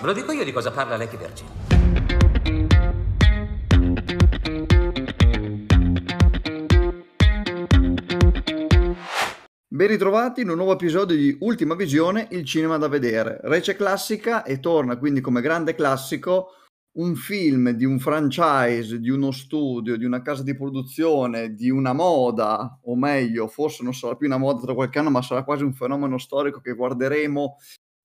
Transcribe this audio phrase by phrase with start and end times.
[0.00, 1.46] Ve lo dico io di cosa parla Lecky Virgin.
[9.68, 13.40] Ben ritrovati in un nuovo episodio di Ultima Visione, il cinema da vedere.
[13.42, 16.54] Rece classica e torna quindi come grande classico
[16.92, 21.92] un film di un franchise, di uno studio, di una casa di produzione, di una
[21.92, 25.62] moda, o meglio, forse non sarà più una moda tra qualche anno, ma sarà quasi
[25.62, 27.58] un fenomeno storico che guarderemo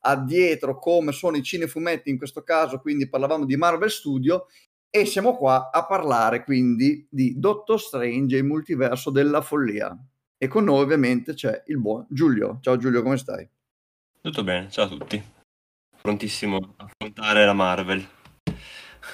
[0.05, 4.45] addietro come sono i cinefumetti in questo caso, quindi parlavamo di Marvel Studio
[4.89, 9.97] e siamo qua a parlare quindi di Doctor Strange e il multiverso della follia.
[10.37, 12.59] E con noi ovviamente c'è il buon Giulio.
[12.61, 13.49] Ciao Giulio, come stai?
[14.21, 15.23] Tutto bene, ciao a tutti.
[16.01, 18.07] Prontissimo a affrontare la Marvel.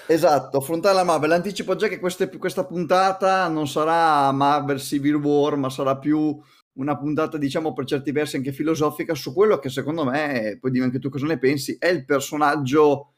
[0.07, 1.31] Esatto, affrontare la Marvel.
[1.31, 6.39] Anticipo già che queste, questa puntata non sarà Marvel Civil War, ma sarà più
[6.73, 10.85] una puntata, diciamo, per certi versi anche filosofica su quello che secondo me, poi dimmi
[10.85, 13.13] anche tu cosa ne pensi, è il personaggio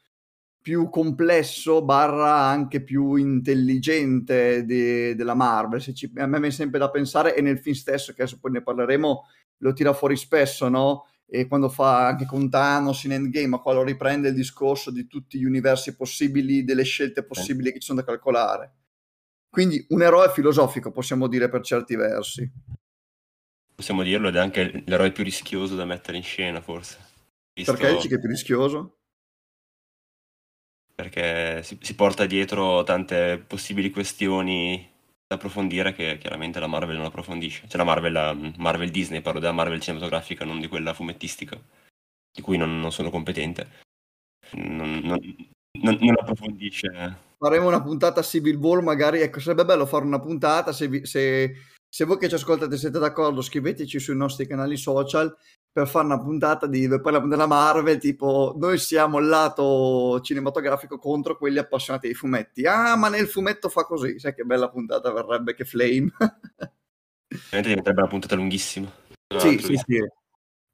[0.62, 5.82] più complesso, barra anche più intelligente de, della Marvel.
[5.82, 8.64] Ci, a me viene sempre da pensare, e nel film stesso, che adesso poi ne
[8.64, 9.24] parleremo,
[9.58, 11.08] lo tira fuori spesso, no?
[11.26, 15.06] E quando fa anche con Thanos in Endgame, ma qua lo riprende il discorso di
[15.08, 18.74] tutti gli universi possibili, delle scelte possibili che ci sono da calcolare.
[19.50, 22.50] Quindi un eroe filosofico, possiamo dire per certi versi
[23.84, 26.98] possiamo dirlo, ed è anche l'eroe più rischioso da mettere in scena, forse.
[27.54, 27.74] Visto...
[27.74, 29.00] Perché dici che è più rischioso?
[30.96, 34.90] Perché si, si, porta dietro tante possibili questioni
[35.28, 37.68] da approfondire che chiaramente la Marvel non approfondisce.
[37.68, 41.60] Cioè la Marvel, la Marvel Disney, parlo della Marvel cinematografica, non di quella fumettistica,
[42.32, 43.82] di cui non, non sono competente.
[44.52, 45.20] Non, non,
[45.82, 47.18] non, approfondisce.
[47.38, 51.54] Faremo una puntata Civil War, magari, ecco, sarebbe bello fare una puntata se, vi, se
[51.94, 55.38] se voi che ci ascoltate siete d'accordo, scriveteci sui nostri canali social
[55.72, 61.38] per fare una puntata di parliamo della Marvel, tipo noi siamo il lato cinematografico contro
[61.38, 62.66] quelli appassionati ai fumetti.
[62.66, 66.12] Ah, ma nel fumetto fa così, sai che bella puntata verrebbe che flame.
[66.18, 68.92] Ovviamente diventerebbe una puntata lunghissima.
[69.38, 70.04] Sì, sì, sì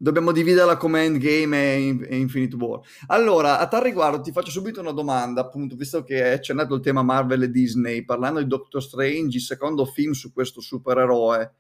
[0.02, 2.80] dobbiamo dividerla come Endgame e, e Infinite War.
[3.08, 6.82] Allora, a tal riguardo ti faccio subito una domanda, appunto, visto che è accennato il
[6.82, 11.54] tema Marvel e Disney, parlando di Doctor Strange, il secondo film su questo supereroe.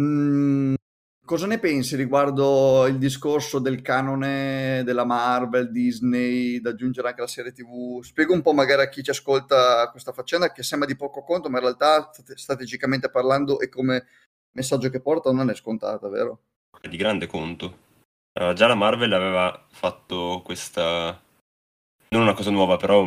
[0.00, 0.74] Mm,
[1.24, 7.26] cosa ne pensi riguardo il discorso del canone della Marvel, Disney, da aggiungere anche la
[7.26, 8.02] serie TV?
[8.02, 11.50] Spiego un po' magari a chi ci ascolta questa faccenda che sembra di poco conto,
[11.50, 14.06] ma in realtà strategicamente parlando e come
[14.52, 16.40] messaggio che porta non è scontata, vero?
[16.88, 17.82] Di grande conto.
[18.38, 21.20] Uh, già la Marvel aveva fatto questa...
[22.08, 23.06] non una cosa nuova, però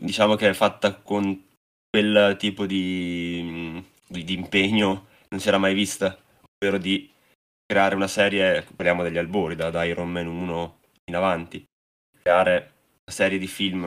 [0.00, 1.44] diciamo che è fatta con
[1.88, 6.16] quel tipo di, di, di impegno non si era mai vista,
[6.58, 7.10] ovvero di
[7.64, 11.64] creare una serie, parliamo degli albori, da, da Iron Man 1 in avanti,
[12.20, 12.54] creare
[13.04, 13.84] una serie di film,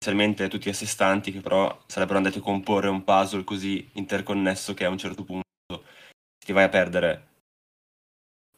[0.00, 4.74] inizialmente tutti a sé stanti, che però sarebbero andati a comporre un puzzle così interconnesso
[4.74, 5.46] che a un certo punto
[6.38, 7.26] ti vai a perdere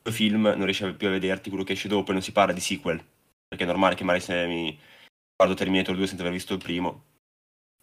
[0.04, 2.60] film non riesci più a vederti quello che esce dopo e non si parla di
[2.60, 3.04] sequel.
[3.46, 4.78] Perché è normale che magari se mi
[5.36, 7.04] guardo Terminator 2 senza aver visto il primo,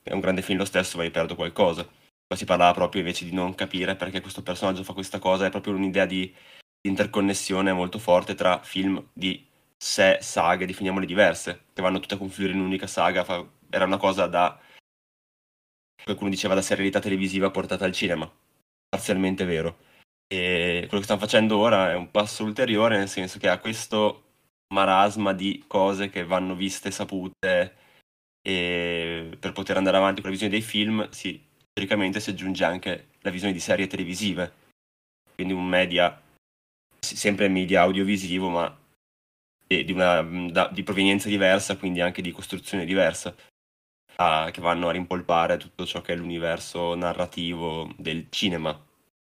[0.03, 1.83] è un grande film lo stesso, ma mi perdo qualcosa.
[1.85, 5.50] Qua si parlava proprio invece di non capire perché questo personaggio fa questa cosa, è
[5.50, 6.22] proprio un'idea di,
[6.81, 9.45] di interconnessione molto forte tra film di
[9.77, 13.23] sé saghe, definiamole diverse, che vanno tutte a confluire in un'unica saga.
[13.23, 13.45] Fa...
[13.69, 14.59] Era una cosa da
[16.03, 18.31] qualcuno diceva da serialità televisiva portata al cinema.
[18.89, 19.87] Parzialmente vero.
[20.27, 24.23] E quello che stanno facendo ora è un passo ulteriore, nel senso che ha questo
[24.73, 27.75] marasma di cose che vanno viste, sapute,
[28.41, 33.07] e per poter andare avanti con la visione dei film, sì, teoricamente si aggiunge anche
[33.21, 34.53] la visione di serie televisive,
[35.35, 36.21] quindi un media,
[36.99, 38.77] sempre media audiovisivo, ma
[39.65, 43.35] di, una, da, di provenienza diversa, quindi anche di costruzione diversa,
[44.15, 48.87] a, che vanno a rimpolpare tutto ciò che è l'universo narrativo del cinema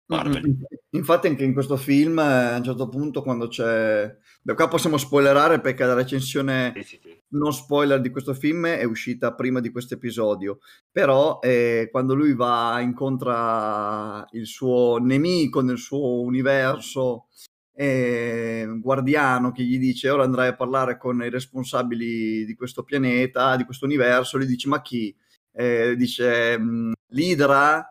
[0.09, 0.67] Marvel.
[0.91, 4.17] Infatti anche in questo film a un certo punto quando c'è...
[4.43, 7.23] Beh, qua possiamo spoilerare perché la recensione sì, sì, sì.
[7.29, 10.61] non spoiler di questo film è uscita prima di questo episodio,
[10.91, 17.27] però eh, quando lui va, incontra il suo nemico nel suo universo,
[17.75, 23.57] eh, guardiano che gli dice ora andrai a parlare con i responsabili di questo pianeta,
[23.57, 25.15] di questo universo, lui dice ma chi?
[25.53, 27.87] Eh, dice mm, l'Idra,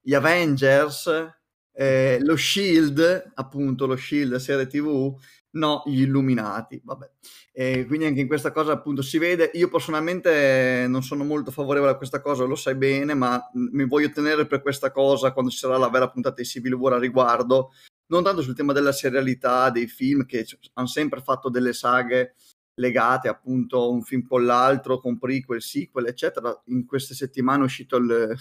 [0.00, 1.40] gli Avengers,
[1.72, 5.14] eh, lo Shield, appunto lo Shield serie TV,
[5.52, 7.10] no, gli Illuminati, vabbè.
[7.52, 11.92] E quindi anche in questa cosa appunto si vede, io personalmente non sono molto favorevole
[11.92, 15.58] a questa cosa, lo sai bene, ma mi voglio tenere per questa cosa quando ci
[15.58, 17.72] sarà la vera puntata di Civil War a riguardo,
[18.06, 22.34] non tanto sul tema della serialità dei film che hanno sempre fatto delle saghe
[22.74, 26.58] legate appunto un film con l'altro, con prequel, sequel, eccetera.
[26.66, 28.34] In queste settimane è uscito il,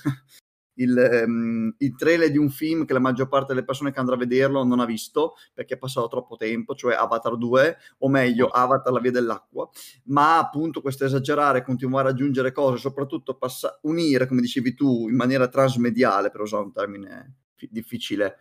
[0.81, 4.15] il, um, il, trailer di un film che la maggior parte delle persone che andrà
[4.15, 8.47] a vederlo non ha visto perché è passato troppo tempo, cioè Avatar 2, o meglio
[8.47, 9.69] Avatar la via dell'acqua,
[10.05, 15.15] ma appunto questo esagerare, continuare ad aggiungere cose, soprattutto passa- unire, come dicevi tu, in
[15.15, 18.37] maniera transmediale, per usare un termine f- difficile,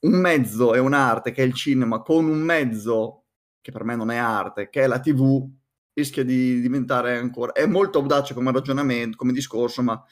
[0.00, 3.24] un mezzo e un'arte che è il cinema con un mezzo
[3.60, 5.46] che per me non è arte, che è la TV,
[5.92, 7.52] rischia di diventare ancora...
[7.52, 10.02] È molto audace come ragionamento, come discorso, ma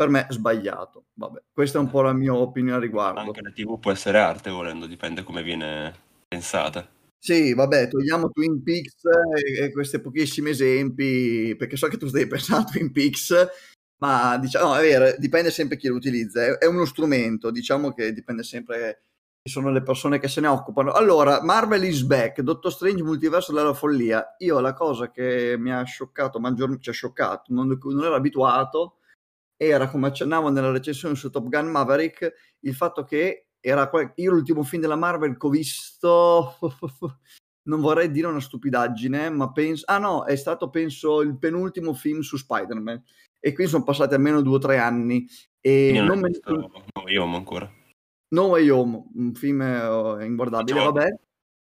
[0.00, 1.08] per me sbagliato.
[1.12, 3.20] Vabbè, questa è un po' la mia opinione a riguardo.
[3.20, 5.94] Anche la TV può essere arte volendo, dipende come viene
[6.26, 6.88] pensata.
[7.18, 9.02] Sì, vabbè, togliamo Twin Peaks
[9.44, 13.46] e, e questi pochissimi esempi, perché so che tu stai pensando a Twin Peaks,
[13.98, 17.92] ma diciamo, no, è vero, dipende sempre chi lo utilizza, è, è uno strumento, diciamo
[17.92, 19.02] che dipende sempre
[19.42, 20.92] chi sono le persone che se ne occupano.
[20.92, 24.34] Allora, Marvel is back, Doctor Strange Multiverso della follia.
[24.38, 28.94] Io la cosa che mi ha scioccato maggiormente, cioè scioccato, non, non ero abituato,
[29.62, 34.62] era, come accennavo nella recensione su Top Gun Maverick, il fatto che era io l'ultimo
[34.62, 36.56] film della Marvel che ho visto,
[37.68, 42.20] non vorrei dire una stupidaggine, ma penso, ah no, è stato penso il penultimo film
[42.20, 43.04] su Spider-Man
[43.38, 45.26] e quindi sono passati almeno due o tre anni
[45.60, 46.28] e io non me...
[46.28, 47.70] visto No Way Home ancora.
[48.28, 51.08] No Way Home, un film eh, inguardabile, vabbè.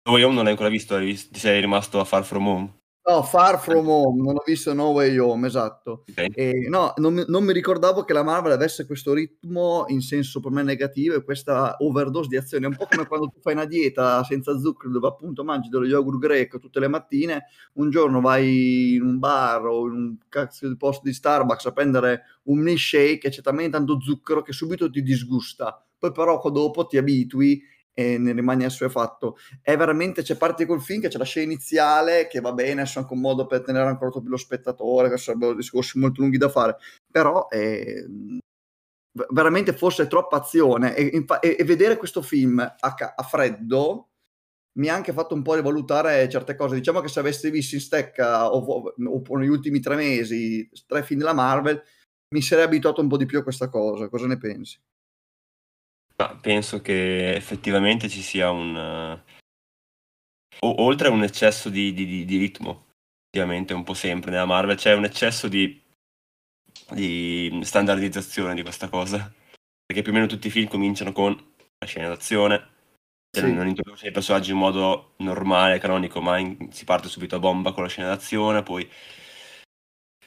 [0.05, 2.78] No Way Home non l'hai ancora visto, ti sei rimasto a Far From Home?
[3.09, 6.05] No, Far From Home, non ho visto No Way Home, esatto.
[6.11, 6.29] Okay.
[6.35, 10.51] E, no, non, non, mi ricordavo che la Marvel avesse questo ritmo in senso per
[10.51, 12.65] me negativo e questa overdose di azioni.
[12.65, 15.87] È un po' come quando tu fai una dieta senza zucchero dove appunto mangi dello
[15.87, 20.69] yogurt greco tutte le mattine, un giorno vai in un bar o in un cazzo
[20.69, 24.91] di posto di Starbucks a prendere un milkshake e c'è talmente tanto zucchero che subito
[24.91, 25.83] ti disgusta.
[25.99, 27.61] Poi però dopo ti abitui
[27.99, 29.39] e ne rimani assuefatto.
[29.61, 32.91] È veramente, c'è parte col film che c'è la scena iniziale che va bene, è
[32.95, 36.49] anche un modo per tenere ancora più lo spettatore, che sarebbero discorsi molto lunghi da
[36.49, 36.77] fare,
[37.11, 38.05] però è,
[39.31, 44.11] veramente forse è troppa azione e, e, e vedere questo film a, a, freddo
[44.79, 46.77] mi ha anche fatto un po' rivalutare certe cose.
[46.77, 51.19] Diciamo che se avessi visto in stecca o, o negli ultimi tre mesi tre film
[51.19, 51.83] della Marvel,
[52.33, 54.09] mi sarei abituato un po' di più a questa cosa.
[54.09, 54.79] Cosa ne pensi?
[56.21, 58.77] Ma penso che effettivamente ci sia un...
[60.61, 62.87] o- oltre a un eccesso di, di- di- di ritmo,
[63.31, 65.81] ovviamente un po' sempre nella Marvel, c'è un eccesso di,
[66.91, 69.33] di standardizzazione di questa cosa.
[69.87, 71.35] Perché più o meno tutti i film cominciano con
[71.79, 72.57] la scena d'azione,
[73.31, 73.53] cioè Sì.
[73.55, 77.73] non introduce i personaggi in modo normale, canonico, ma in- si parte subito a bomba
[77.73, 78.91] con la scena d'azione, poi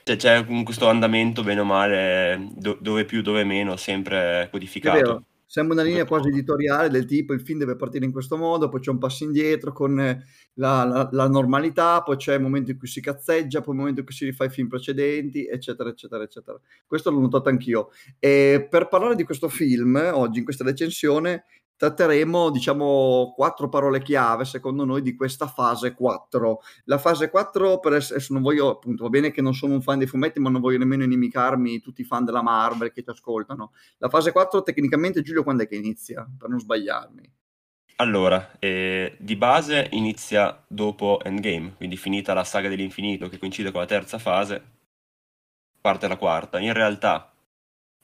[0.04, 5.26] cioè, c'è questo andamento bene o male, do- dove più, dove meno, sempre codificato.
[5.52, 8.80] Sembra una linea quasi editoriale del tipo il film deve partire in questo modo, poi
[8.80, 12.78] c'è un passo indietro con eh, la, la, la normalità, poi c'è il momento in
[12.78, 16.24] cui si cazzeggia, poi il momento in cui si rifà i film precedenti, eccetera, eccetera,
[16.24, 16.58] eccetera.
[16.88, 17.90] Questo l'ho notato anch'io.
[18.18, 21.44] E per parlare di questo film, oggi in questa recensione,
[21.82, 26.60] tratteremo, diciamo, quattro parole chiave, secondo noi, di questa fase 4.
[26.84, 29.98] La fase 4, per essere, non voglio, appunto, va bene che non sono un fan
[29.98, 33.72] dei fumetti, ma non voglio nemmeno inimicarmi tutti i fan della Marvel che ci ascoltano.
[33.98, 36.24] La fase 4, tecnicamente, Giulio, quando è che inizia?
[36.38, 37.34] Per non sbagliarmi.
[37.96, 43.82] Allora, eh, di base inizia dopo Endgame, quindi finita la saga dell'infinito che coincide con
[43.82, 44.62] la terza fase,
[45.82, 46.60] parte la quarta.
[46.60, 47.34] In realtà,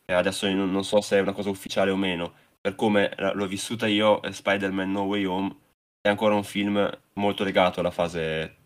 [0.03, 2.33] eh, adesso non so se è una cosa ufficiale o meno,
[2.67, 5.55] per come l'ho vissuta io, Spider-Man No Way Home
[6.01, 8.57] è ancora un film molto legato alla fase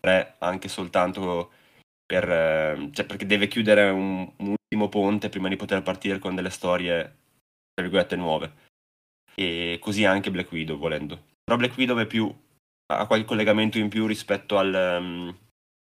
[0.00, 1.52] 3, anche soltanto
[2.06, 6.34] per, eh, cioè perché deve chiudere un, un, ultimo ponte prima di poter partire con
[6.34, 7.02] delle storie,
[7.74, 8.52] tra virgolette, nuove.
[9.34, 11.24] E così anche Black Widow, volendo.
[11.44, 12.34] Però Black Widow è più,
[12.94, 15.38] ha qualche collegamento in più rispetto al um,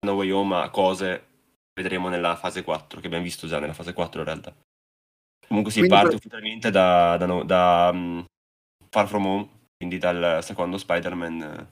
[0.03, 1.25] No Way Home a cose
[1.75, 4.55] vedremo nella fase 4, che abbiamo visto già nella fase 4 in realtà.
[5.47, 6.17] Comunque si quindi parte per...
[6.17, 8.25] ufficialmente da, da, da um,
[8.89, 11.67] Far From Home, quindi dal secondo Spider-Man eh,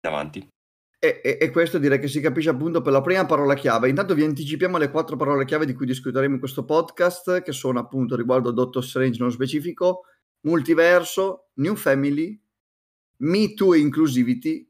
[0.00, 0.48] davanti.
[0.98, 3.88] E, e, e, questo direi che si capisce appunto per la prima parola chiave.
[3.88, 7.80] Intanto vi anticipiamo le quattro parole chiave di cui discuteremo in questo podcast, che sono
[7.80, 10.02] appunto riguardo a Doctor Strange nello specifico,
[10.46, 12.40] multiverso, New Family,
[13.18, 14.68] Me Too e Inclusivity,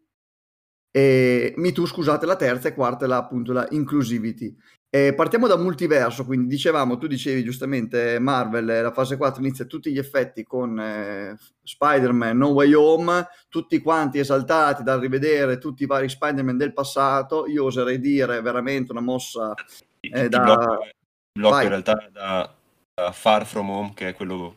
[0.90, 4.56] e Me Too, scusate, la terza e quarta è la, appunto la Inclusivity.
[4.94, 9.90] Eh, partiamo da multiverso, quindi dicevamo, tu dicevi giustamente Marvel, la fase 4 inizia tutti
[9.90, 15.86] gli effetti con eh, Spider-Man No Way Home, tutti quanti esaltati dal rivedere tutti i
[15.86, 19.54] vari Spider-Man del passato, io oserei dire veramente una mossa
[19.98, 20.42] eh, da...
[20.42, 20.86] Blocco,
[21.38, 22.54] blocco in realtà da,
[22.92, 24.56] da, Far From Home, che è quello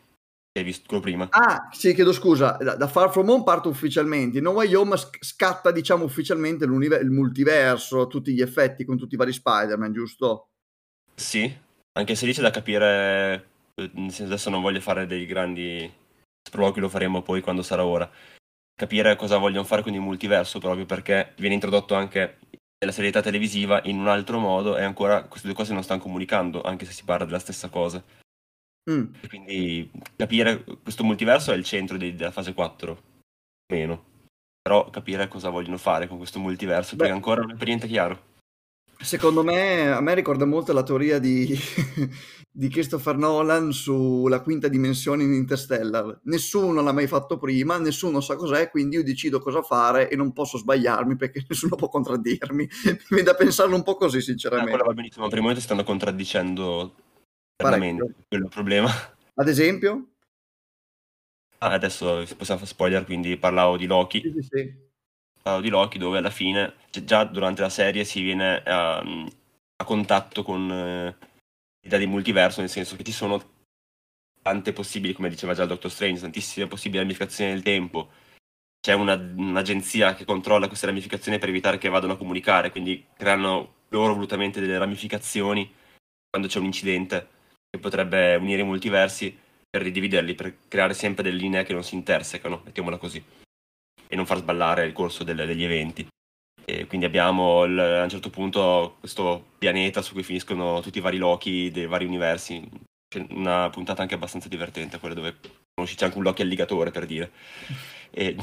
[0.58, 1.28] hai visto quello prima.
[1.30, 5.22] Ah, sì, chiedo scusa, da, da Far From Home parte ufficialmente, No Way Home sc-
[5.22, 10.50] scatta, diciamo, ufficialmente il multiverso, tutti gli effetti con tutti i vari Spider-Man, giusto?
[11.14, 11.52] Sì,
[11.92, 15.90] anche se lì c'è da capire, eh, adesso non voglio fare dei grandi
[16.46, 18.10] sproloqui, lo faremo poi quando sarà ora,
[18.74, 22.38] capire cosa vogliono fare con il multiverso, proprio perché viene introdotto anche
[22.78, 26.62] nella serietà televisiva in un altro modo e ancora queste due cose non stanno comunicando,
[26.62, 28.02] anche se si parla della stessa cosa.
[28.90, 29.04] Mm.
[29.28, 33.02] Quindi capire questo multiverso è il centro di, della fase 4,
[33.72, 34.14] meno.
[34.62, 37.86] Però capire cosa vogliono fare con questo multiverso, Beh, perché ancora non è per niente
[37.86, 38.34] chiaro.
[38.98, 41.54] Secondo me, a me ricorda molto la teoria di,
[42.50, 46.20] di Christopher Nolan sulla quinta dimensione in Interstellar.
[46.24, 50.32] Nessuno l'ha mai fatto prima, nessuno sa cos'è, quindi io decido cosa fare e non
[50.32, 52.64] posso sbagliarmi perché nessuno può contraddirmi.
[52.84, 54.80] Mi viene da pensarlo un po' così, sinceramente.
[54.80, 56.94] Ah, va benissimo, ma per il momento stanno contraddicendo
[57.56, 58.88] quello è il problema.
[59.34, 60.10] Ad esempio?
[61.58, 64.20] Ah, adesso possiamo fare spoiler, quindi parlavo di Loki.
[64.20, 64.74] Sì, sì, sì.
[65.42, 69.84] Parlavo di Loki dove alla fine, cioè già durante la serie si viene a, a
[69.84, 71.16] contatto con eh,
[71.80, 73.54] l'idea di multiverso, nel senso che ci sono
[74.42, 78.10] tante possibili, come diceva già il Doctor Strange, tantissime possibili ramificazioni del tempo.
[78.80, 83.74] C'è una, un'agenzia che controlla queste ramificazioni per evitare che vadano a comunicare, quindi creano
[83.88, 85.72] loro volutamente delle ramificazioni
[86.28, 87.28] quando c'è un incidente
[87.76, 89.36] che potrebbe unire i multiversi
[89.68, 93.22] per ridividerli, per creare sempre delle linee che non si intersecano, mettiamola così,
[94.08, 96.06] e non far sballare il corso delle, degli eventi.
[96.64, 101.00] E quindi abbiamo il, a un certo punto questo pianeta su cui finiscono tutti i
[101.00, 102.68] vari Loki dei vari universi.
[103.08, 105.36] C'è una puntata anche abbastanza divertente, quella dove
[105.74, 107.30] conosci anche un Loki alligatore per dire.
[108.10, 108.36] E,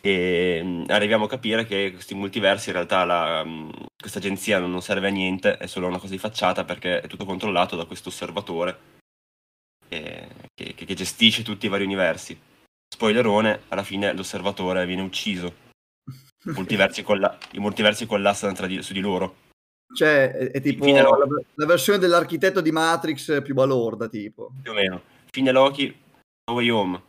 [0.00, 3.44] e arriviamo a capire che questi multiversi in realtà la,
[4.02, 7.24] questa agenzia non serve a niente, è solo una cosa di facciata perché è tutto
[7.24, 8.90] controllato da questo osservatore
[9.88, 12.38] che, che, che gestisce tutti i vari universi.
[12.92, 15.54] Spoilerone, alla fine l'osservatore viene ucciso.
[16.44, 19.36] I multiversi, colla- i multiversi collassano di- su di loro.
[19.94, 21.02] Cioè, è, è tipo la,
[21.54, 24.52] la, versione dell'architetto di Matrix più balorda, tipo.
[24.60, 25.02] Più o meno.
[25.30, 25.94] Fine Loki,
[26.50, 27.02] No Way Home.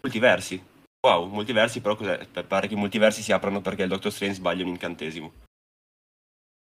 [0.00, 0.64] Multiversi.
[1.06, 2.26] Wow, multiversi, però cos'è?
[2.46, 5.32] Pare che i multiversi si aprano perché il Doctor Strange sbaglia un incantesimo.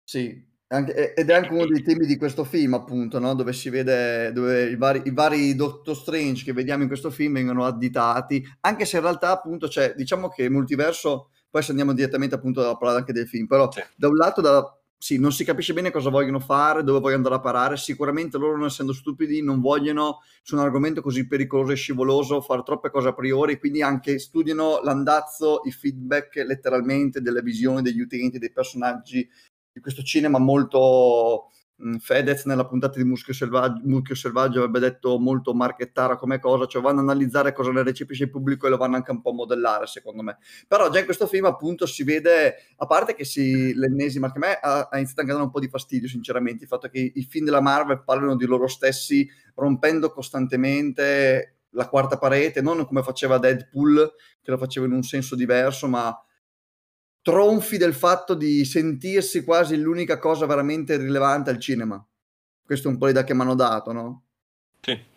[0.09, 3.35] Sì, anche, ed è anche uno dei temi di questo film, appunto, no?
[3.35, 7.33] dove si vede dove i vari, i vari, Doctor Strange che vediamo in questo film
[7.35, 11.95] vengono additati, anche se in realtà, appunto, cioè, diciamo che il multiverso, poi se andiamo
[11.95, 13.83] direttamente appunto a parlare anche del film, però sì.
[13.97, 17.35] da un lato da, sì, non si capisce bene cosa vogliono fare, dove vogliono andare
[17.37, 17.77] a parare.
[17.77, 22.63] Sicuramente loro, non essendo stupidi, non vogliono su un argomento così pericoloso e scivoloso fare
[22.65, 28.39] troppe cose a priori, quindi anche studiano l'andazzo, i feedback letteralmente delle visioni degli utenti,
[28.39, 29.29] dei personaggi
[29.75, 33.83] di questo cinema molto mh, Fedez nella puntata di Muschio Selvaggio,
[34.15, 38.31] Selvaggio avrebbe detto molto marchettara come cosa, cioè vanno a analizzare cosa ne recepisce il
[38.31, 40.39] pubblico e lo vanno anche un po' a modellare secondo me.
[40.69, 44.41] Però già in questo film appunto si vede, a parte che si, l'ennesima, che a
[44.41, 47.23] me ha, ha iniziato a dare un po' di fastidio sinceramente, il fatto che i
[47.25, 53.39] film della Marvel parlano di loro stessi rompendo costantemente la quarta parete, non come faceva
[53.39, 56.17] Deadpool, che lo faceva in un senso diverso, ma
[57.25, 62.07] tronfi del fatto di sentirsi quasi l'unica cosa veramente rilevante al cinema.
[62.63, 64.25] Questo è un po' l'idea che mi hanno dato, no?
[64.83, 65.13] Sì.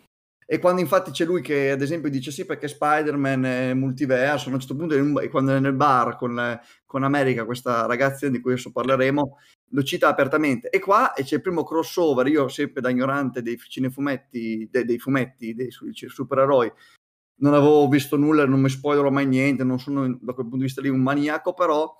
[0.50, 4.54] E quando infatti c'è lui che ad esempio dice sì perché Spider-Man è multiverso, a
[4.54, 4.96] un certo punto
[5.28, 9.38] quando è nel bar con, con America, questa ragazza di cui adesso parleremo,
[9.72, 10.70] lo cita apertamente.
[10.70, 15.52] E qua c'è il primo crossover, io sempre da ignorante dei cinefumetti, dei, dei fumetti,
[15.52, 16.72] dei supereroi,
[17.38, 20.62] non avevo visto nulla, non mi spoilerò mai niente, non sono da quel punto di
[20.64, 21.96] vista lì un maniaco, però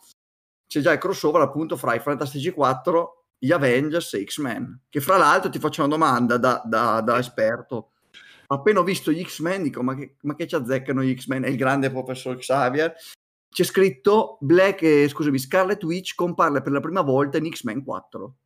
[0.67, 5.17] c'è già il crossover appunto fra i Fantastici 4, gli Avengers e X-Men, che fra
[5.17, 7.93] l'altro ti faccio una domanda da, da, da esperto.
[8.49, 11.45] Appena ho visto gli X-Men dico ma che, ma che ci azzeccano gli X-Men?
[11.45, 12.95] È il grande professor Xavier.
[13.49, 18.37] C'è scritto Black, eh, scusami, Scarlet Witch compare per la prima volta in X-Men 4.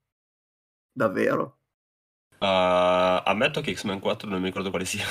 [0.92, 1.61] Davvero?
[2.42, 5.04] Uh, ammetto che X-Men 4 non mi ricordo quale sia.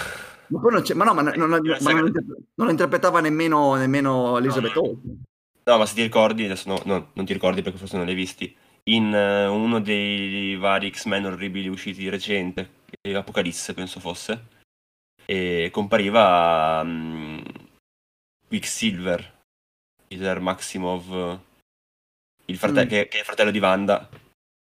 [0.48, 2.12] Ma poi non c'è, ma no, ma, non, ma non,
[2.56, 5.24] non, interpretava nemmeno, nemmeno Elizabeth no, Olsen.
[5.64, 8.12] No, ma se ti ricordi, adesso no, no, non ti ricordi perché forse non li
[8.12, 8.54] hai visti,
[8.90, 12.70] in uh, uno dei vari X-Men orribili usciti recente,
[13.14, 14.48] Apocalisse penso fosse,
[15.24, 17.42] e compariva um,
[18.46, 19.40] Quicksilver,
[20.06, 21.40] Peter Maximov,
[22.44, 22.88] il frate- mm.
[22.90, 24.10] che, che, è il fratello di Wanda,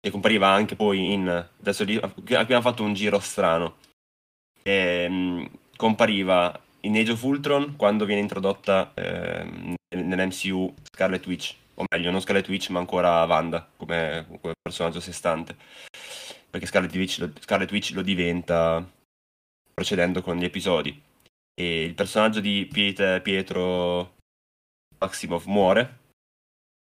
[0.07, 1.27] che compariva anche poi in...
[1.59, 2.01] Adesso lì
[2.37, 3.79] abbiamo fatto un giro strano.
[4.63, 11.85] E, um, compariva in Age of Ultron quando viene introdotta eh, nell'MCU Scarlet Witch, o
[11.91, 15.57] meglio, non Scarlet Witch ma ancora Wanda come, come personaggio a sé stante,
[16.49, 18.89] perché Scarlet Witch, lo, Scarlet Witch lo diventa
[19.75, 21.03] procedendo con gli episodi.
[21.53, 24.15] E il personaggio di Piet- Pietro
[24.99, 25.99] Maximov muore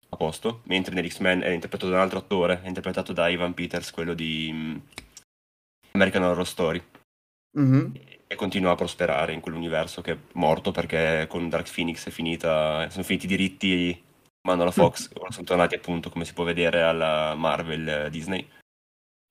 [0.09, 3.91] a posto, mentre nell'X-Men è interpretato da un altro attore, è interpretato da Ivan Peters,
[3.91, 4.77] quello di mm,
[5.91, 6.83] American Horror Story.
[7.57, 7.93] Mhm.
[8.27, 12.89] E continua a prosperare in quell'universo che è morto perché con Dark Phoenix è finita,
[12.89, 14.03] sono finiti i diritti
[14.47, 18.47] mano alla Fox, ora sono tornati appunto come si può vedere alla Marvel eh, Disney.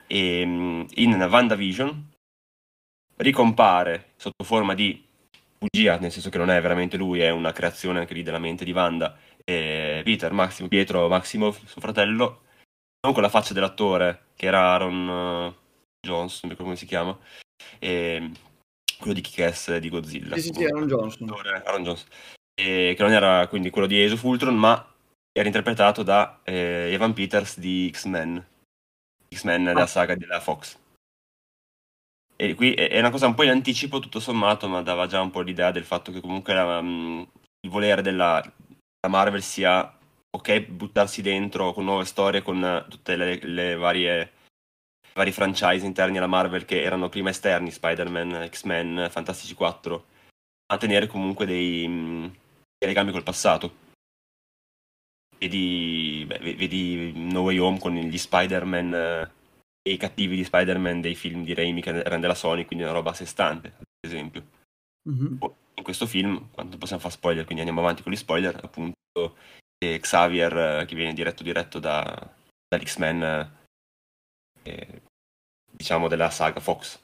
[0.06, 2.10] E mm, in WandaVision
[3.16, 5.02] ricompare sotto forma di
[5.58, 8.64] bugia, nel senso che non è veramente lui, è una creazione anche lì della mente
[8.64, 9.16] di Wanda,
[9.48, 12.42] e Peter Maximo, Pietro Maximov, suo fratello,
[13.00, 15.54] non con la faccia dell'attore, che era Aaron eh,
[16.04, 17.16] Jones, non ricordo come si chiama,
[17.78, 18.30] e
[18.98, 20.34] quello di Kick-Ass di Godzilla.
[20.36, 21.30] Sì, sì, sì, Aaron Johnson.
[21.30, 22.06] Aaron Jones.
[22.58, 24.94] E che non era quindi quello di Age of Ultron, ma
[25.30, 28.44] era interpretato da eh, Evan Peters di X-Men.
[29.32, 29.86] X-Men della Ah.
[29.86, 30.78] saga della Fox.
[32.34, 35.20] E qui è è una cosa un po' in anticipo tutto sommato, ma dava già
[35.20, 37.22] un po' l'idea del fatto che comunque la, mm,
[37.60, 38.42] il volere della
[39.06, 39.96] la Marvel sia
[40.30, 44.32] ok buttarsi dentro con nuove storie, con tutte le, le varie
[45.14, 50.04] vari franchise interni alla Marvel che erano prima esterni, Spider-Man, X-Men, Fantastici 4,
[50.66, 53.84] a tenere comunque dei, dei legami col passato.
[55.38, 59.30] Vedi, beh, vedi No Way Home con gli Spider-Man eh,
[59.82, 62.94] e i cattivi di Spider-Man dei film di Raimi che erano della Sony, quindi una
[62.94, 64.44] roba a sé stante, ad esempio.
[65.08, 65.38] Mhm.
[65.78, 69.36] In questo film, quando possiamo fare spoiler, quindi andiamo avanti con gli spoiler, appunto
[69.78, 72.34] eh, Xavier eh, che viene diretto diretto da,
[72.66, 73.52] dall'X-Men,
[74.62, 75.02] eh,
[75.70, 76.98] diciamo della saga Fox,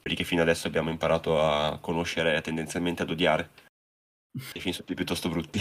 [0.00, 3.50] quelli che fino adesso abbiamo imparato a conoscere e tendenzialmente ad odiare.
[4.54, 5.60] I film sono piuttosto brutti.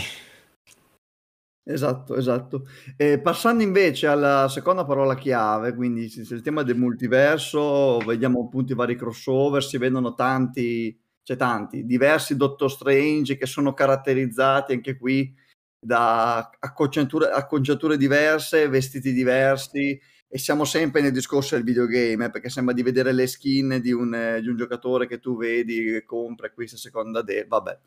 [1.69, 2.65] Esatto, esatto.
[2.97, 8.75] E passando invece alla seconda parola chiave, quindi il tema del multiverso, vediamo appunto i
[8.75, 15.33] vari crossover, si vedono tanti, cioè tanti, diversi Doctor Strange che sono caratterizzati anche qui
[15.79, 19.99] da acconciature, acconciature diverse, vestiti diversi
[20.31, 23.91] e siamo sempre nel discorso del videogame, eh, perché sembra di vedere le skin di
[23.91, 27.47] un, eh, di un giocatore che tu vedi, che compra, acquista a seconda del...
[27.47, 27.79] Vabbè.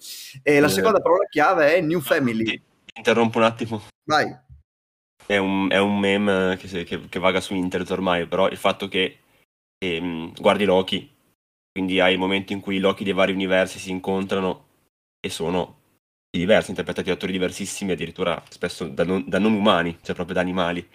[0.43, 0.71] E la Eh.
[0.71, 2.45] seconda parola chiave è New Family.
[2.45, 2.63] Ti
[2.97, 3.83] interrompo un attimo.
[4.05, 4.27] Vai.
[5.25, 8.89] È un, è un meme che, che- che vaga su internet ormai, però il fatto
[8.89, 9.19] che
[9.79, 11.09] ehm, guardi Loki,
[11.73, 14.67] quindi hai il momento in cui i Loki dei vari universi si incontrano
[15.19, 15.81] e sono
[16.31, 20.41] diversi, interpretati da attori diversissimi, addirittura spesso da non, da non umani, cioè proprio da
[20.41, 20.87] animali.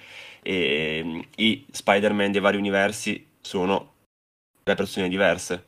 [0.41, 3.95] E ehm, i Spider-Man dei vari universi sono
[4.63, 5.65] tre persone diverse.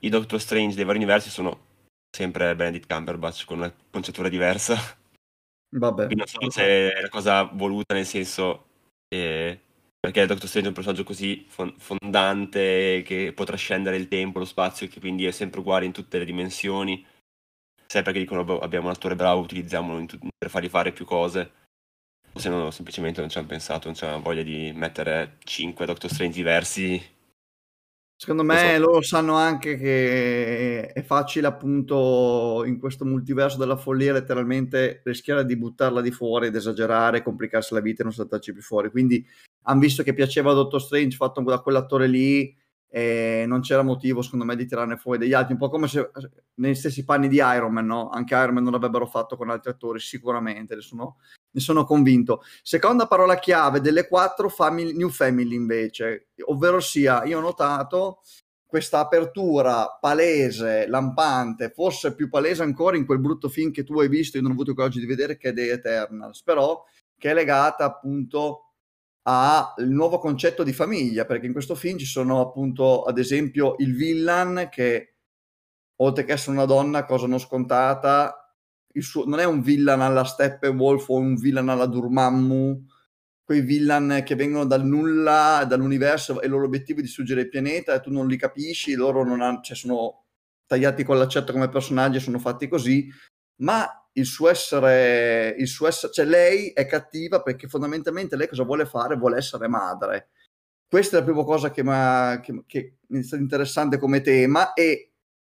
[0.00, 1.66] I Doctor Strange dei vari universi sono
[2.10, 4.76] sempre Benedict Cumberbatch con una conciatura diversa.
[5.70, 6.06] Vabbè.
[6.06, 8.66] Quindi non so se è una cosa voluta nel senso
[9.08, 9.60] eh,
[10.00, 14.44] perché Doctor Strange è un personaggio così fon- fondante che può trascendere il tempo, lo
[14.44, 17.04] spazio, che quindi è sempre uguale in tutte le dimensioni.
[17.86, 21.52] Sai perché dicono "Boh, abbiamo un attore bravo, utilizziamolo tut- per fargli fare più cose.
[22.32, 26.10] O se no, semplicemente non ci hanno pensato, non c'hanno voglia di mettere 5 Doctor
[26.10, 27.16] Strange diversi.
[28.20, 28.84] Secondo me Esatto.
[28.84, 35.56] loro sanno anche che è facile appunto in questo multiverso della follia letteralmente rischiare di
[35.56, 38.90] buttarla di fuori ed esagerare, complicarsi la vita e non saltarci più fuori.
[38.90, 39.24] Quindi
[39.62, 42.52] hanno visto che piaceva a Doctor Strange fatto da quell'attore lì
[42.90, 46.10] e non c'era motivo secondo me di tirarne fuori degli altri, un po' come se
[46.54, 48.08] negli stessi panni di Iron Man, no?
[48.08, 51.18] Anche Iron Man non l'avrebbero fatto con altri attori, sicuramente, ne sono,
[51.50, 52.42] ne sono convinto.
[52.62, 58.20] Seconda parola chiave delle quattro, family, New Family invece, ovvero sia, io ho notato
[58.66, 64.08] questa apertura palese, lampante, forse più palese ancora in quel brutto film che tu hai
[64.08, 66.84] visto, io non ho avuto il coraggio di vedere, che è The Eternals, però
[67.16, 68.64] che è legata appunto
[69.22, 73.94] al nuovo concetto di famiglia, perché in questo film ci sono appunto, ad esempio, il
[73.94, 75.16] villain che,
[75.96, 78.47] oltre che essere una donna, cosa non scontata,
[79.02, 82.86] suo, non è un villain alla Steppenwolf o un villain alla Dormammu,
[83.44, 87.94] quei villain che vengono dal nulla, dall'universo e il loro obiettivo è distruggere il pianeta
[87.94, 90.24] e tu non li capisci, loro non hanno, cioè sono
[90.66, 93.10] tagliati con l'accetto come personaggi, sono fatti così,
[93.62, 98.64] ma il suo essere, il suo essere, cioè lei è cattiva perché fondamentalmente lei cosa
[98.64, 99.16] vuole fare?
[99.16, 100.28] Vuole essere madre.
[100.86, 104.72] Questa è la prima cosa che, m'ha- che, che mi è stato interessante come tema
[104.74, 105.07] e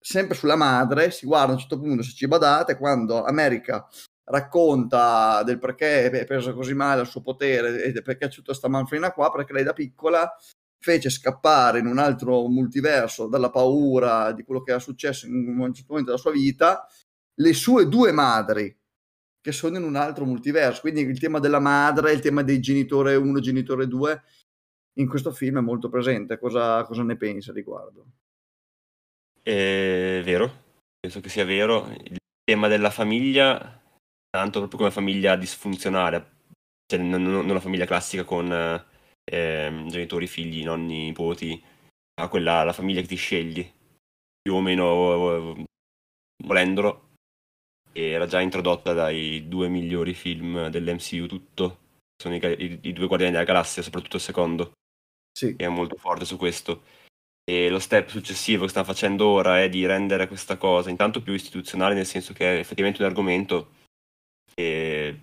[0.05, 3.89] sempre sulla madre si guarda a un certo punto, se ci badate, quando America
[4.25, 8.69] racconta del perché è preso così male il suo potere e perché c'è tutta questa
[8.69, 10.31] manfrina qua, perché lei da piccola
[10.79, 15.73] fece scappare in un altro multiverso dalla paura di quello che era successo in un
[15.73, 16.87] certo momento della sua vita
[17.37, 18.77] le sue due madri
[19.41, 20.83] che sono in un altro multiverso.
[20.83, 24.23] Quindi il tema della madre, il tema dei genitore 1, genitore 2
[24.99, 26.39] in questo film è molto presente.
[26.39, 28.07] Cosa, cosa ne pensi a riguardo?
[29.45, 30.63] È vero,
[30.99, 31.87] penso che sia vero.
[32.03, 33.81] Il tema della famiglia,
[34.31, 36.33] tanto proprio come famiglia disfunzionale,
[36.87, 41.63] cioè non, non una famiglia classica con eh, genitori, figli, nonni, nipoti,
[42.21, 43.71] ma quella la famiglia che ti scegli,
[44.41, 45.65] più o meno
[46.43, 47.01] volendolo.
[47.93, 51.79] Era già introdotta dai due migliori film dell'MCU tutto,
[52.17, 54.73] sono i, i, i due Guardiani della Galassia, soprattutto il secondo,
[55.31, 55.55] sì.
[55.55, 56.83] che è molto forte su questo.
[57.47, 61.35] E lo step successivo che stanno facendo ora è di rendere questa cosa intanto più
[61.35, 63.73] istituzionale, nel senso che è effettivamente un argomento
[64.55, 65.21] che,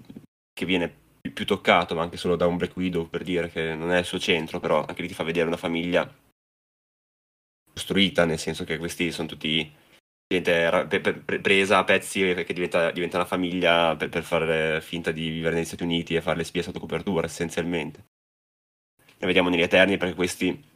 [0.53, 0.99] che viene
[1.33, 4.05] più, toccato, ma anche solo da un Black Widow per dire che non è il
[4.05, 6.07] suo centro, però anche lì ti fa vedere una famiglia
[7.73, 9.79] costruita, nel senso che questi sono tutti
[11.41, 15.65] presa a pezzi che diventa, diventa una famiglia per, per fare finta di vivere negli
[15.65, 18.05] Stati Uniti e fare le spie sotto copertura essenzialmente.
[19.17, 20.69] E vediamo negli Eterni perché questi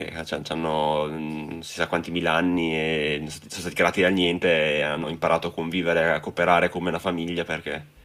[0.00, 0.14] eh,
[0.50, 5.08] hanno non si sa quanti mila anni e sono stati creati dal niente e hanno
[5.08, 7.96] imparato a convivere, a cooperare come una famiglia perché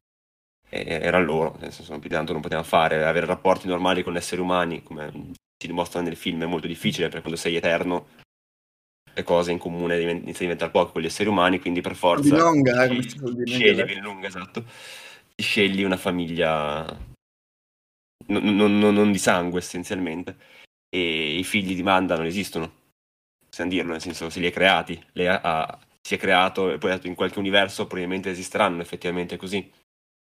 [0.69, 4.41] era loro, nel senso più di tanto non potevano fare, avere rapporti normali con esseri
[4.41, 5.11] umani come
[5.55, 8.07] si dimostra nel film è molto difficile perché quando sei eterno
[9.13, 12.23] le cose in comune iniziano a diventare poche con gli esseri umani, quindi per forza
[12.23, 13.01] di lunga, eh,
[13.45, 14.65] scegli, di lunga, esatto,
[15.35, 16.83] ti scegli una famiglia
[18.25, 20.35] non, non, non di sangue essenzialmente
[20.93, 22.71] e i figli di Manda non esistono,
[23.49, 26.99] possiamo dirlo, nel senso se li hai creati, li ha, si è creato e poi
[27.05, 29.71] in qualche universo probabilmente esisteranno effettivamente così.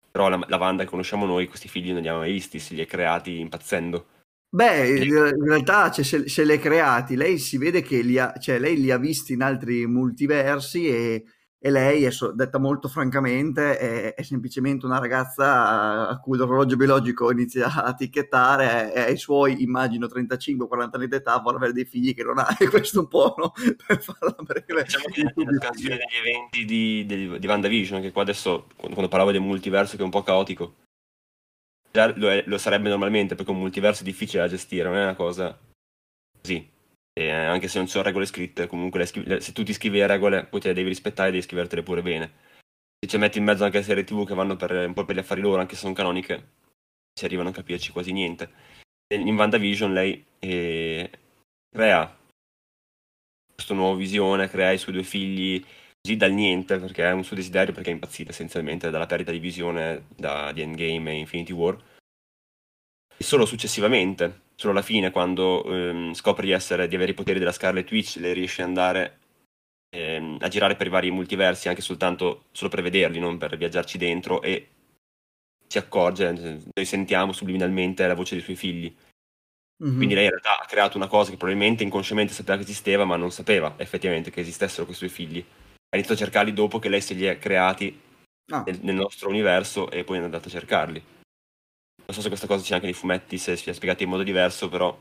[0.09, 2.73] Però la, la Wanda che conosciamo noi, questi figli non li abbiamo mai visti, se
[2.73, 4.07] li è creati impazzendo.
[4.49, 8.33] Beh, in realtà cioè, se, se li ha creati, lei si vede che li ha,
[8.39, 11.23] cioè, lei li ha visti in altri multiversi e
[11.59, 17.31] e lei, è, detta molto francamente, è, è, semplicemente una ragazza a cui l'orologio biologico
[17.31, 22.23] inizia a ticchettare e ai suoi, immagino, 35-40 anni d'età vuole avere dei figli che
[22.23, 23.53] non ha e questo è un po' no?
[23.87, 24.83] per farla breve.
[24.83, 29.31] Diciamo che la canzone degli eventi di, di, di WandaVision, che qua adesso, quando parlavo
[29.31, 30.75] del multiverso che è un po' caotico,
[31.91, 35.15] lo, è, lo sarebbe normalmente perché un multiverso è difficile da gestire, non è una
[35.15, 35.57] cosa
[36.39, 36.75] così
[37.17, 40.05] e anche se non ci sono regole scritte, comunque scrive, se tu ti scrivi le
[40.05, 42.31] regole, poi te le devi rispettare e devi scrivertele pure bene.
[42.99, 45.15] Se ci metti in mezzo anche le serie TV che vanno per, un po' per
[45.15, 46.49] gli affari loro, anche se sono canoniche,
[47.11, 48.51] si arrivano a capirci quasi niente.
[49.15, 51.09] In WandaVision lei eh,
[51.71, 52.15] crea
[53.51, 55.65] questa nuova visione, crea i suoi due figli
[55.99, 59.39] così dal niente, perché è un suo desiderio, perché è impazzita essenzialmente dalla perdita di
[59.39, 61.81] visione da, di Endgame e Infinity War.
[63.17, 67.37] E solo successivamente solo alla fine, quando ehm, scopre di, essere, di avere i poteri
[67.37, 69.19] della Scarlet Witch, le riesce ad andare
[69.89, 73.97] ehm, a girare per i vari multiversi anche soltanto solo per vederli, non per viaggiarci
[73.99, 74.69] dentro e
[75.67, 78.93] si accorge, noi sentiamo subliminalmente la voce dei suoi figli.
[79.83, 79.95] Mm-hmm.
[79.95, 83.15] Quindi lei in realtà ha creato una cosa che probabilmente inconsciamente sapeva che esisteva, ma
[83.15, 85.37] non sapeva effettivamente che esistessero quei suoi figli.
[85.37, 87.99] Ha iniziato a cercarli dopo che lei se li è creati
[88.53, 88.63] ah.
[88.65, 91.03] nel, nel nostro universo e poi è andata a cercarli.
[92.07, 94.23] Non so se questa cosa c'è anche nei fumetti, se si è spiegata in modo
[94.23, 94.97] diverso, però...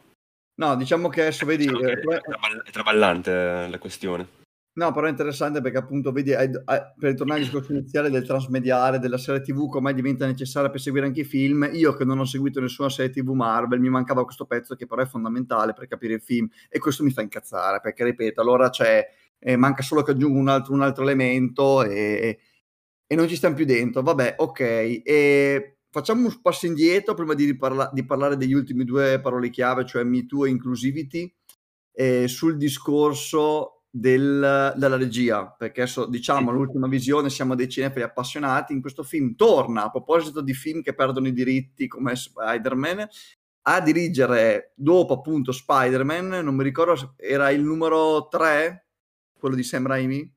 [0.56, 1.66] No, diciamo che adesso vedi...
[1.66, 4.26] Diciamo che eh, è, traballante eh, la questione.
[4.72, 9.18] No, però è interessante perché appunto vedi, per ritornare al discorso iniziale del transmediare, della
[9.18, 12.60] serie TV, come diventa necessaria per seguire anche i film, io che non ho seguito
[12.60, 16.20] nessuna serie TV Marvel, mi mancava questo pezzo che però è fondamentale per capire il
[16.20, 19.06] film e questo mi fa incazzare perché, ripeto, allora c'è,
[19.38, 22.40] eh, manca solo che aggiungo un altro, un altro elemento e,
[23.06, 24.02] e, non ci stiamo più dentro.
[24.02, 24.60] Vabbè, ok.
[24.60, 29.86] E facciamo un passo indietro prima di, riparla- di parlare degli ultimi due parole chiave,
[29.86, 31.34] cioè Me Too e Inclusivity,
[31.92, 38.74] eh, sul discorso del, della regia, perché adesso diciamo l'ultima visione, siamo dei cinefili appassionati,
[38.74, 43.08] in questo film torna, a proposito di film che perdono i diritti come Spider-Man,
[43.62, 48.86] a dirigere dopo appunto Spider-Man, non mi ricordo, era il numero 3,
[49.38, 50.30] quello di Sam Raimi?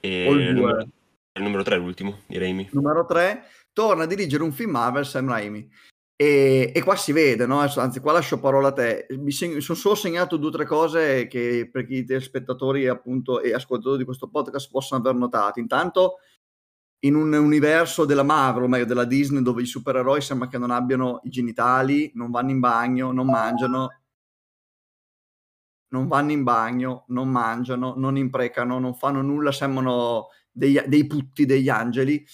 [0.00, 0.88] E o il 2?
[1.34, 2.68] Il numero 3 l'ultimo di Raimi.
[2.72, 5.68] Numero 3 torna a dirigere un film Marvel Sam Raimi.
[6.14, 7.58] E, e, qua si vede, no?
[7.58, 11.26] anzi qua lascio parola a te, mi seg- sono solo segnato due o tre cose
[11.26, 15.58] che per i telespettatori appunto, e ascoltatori di questo podcast possono aver notato.
[15.58, 16.18] Intanto
[17.04, 20.70] in un universo della Marvel, o meglio della Disney, dove i supereroi sembra che non
[20.70, 23.88] abbiano i genitali, non vanno in bagno, non mangiano,
[25.88, 31.46] non vanno in bagno, non mangiano, non imprecano, non fanno nulla, sembrano dei, dei putti,
[31.46, 32.24] degli angeli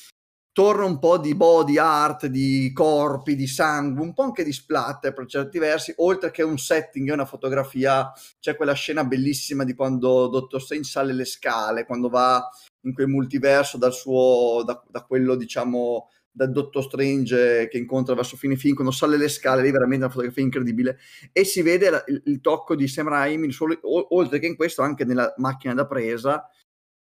[0.59, 5.12] torna un po' di body art, di corpi, di sangue, un po' anche di splatter
[5.12, 8.11] per certi versi, oltre che un setting e una fotografia.
[8.40, 12.44] C'è quella scena bellissima di quando Dottor Strange sale le scale, quando va
[12.81, 18.37] in quel multiverso dal suo, da, da quello diciamo dal Dottor Strange che incontra verso
[18.37, 20.98] fine film, quando sale le scale, lì veramente una fotografia incredibile,
[21.31, 23.48] e si vede la, il, il, tocco di Sam Raimi,
[23.83, 26.48] oltre che in questo anche nella macchina da presa,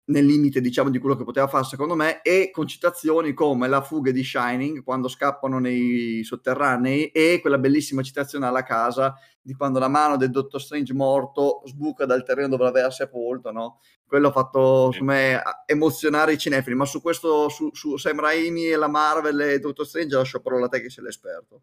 [0.09, 3.81] nel limite diciamo di quello che poteva fare secondo me e con citazioni come la
[3.81, 9.79] fuga di Shining quando scappano nei sotterranei e quella bellissima citazione alla casa di quando
[9.79, 13.79] la mano del Dottor Strange morto sbuca dal terreno dove l'aveva sepolto no?
[14.05, 18.67] quello ha fatto secondo me emozionare i cinefili ma su questo su, su Sam Raimi
[18.67, 21.61] e la Marvel e Dottor Strange lascio parola a te che sei l'esperto.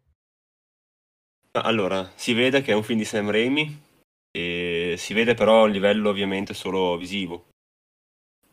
[1.53, 3.81] Allora si vede che è un film di Sam Raimi
[4.29, 7.53] e si vede però a livello ovviamente solo visivo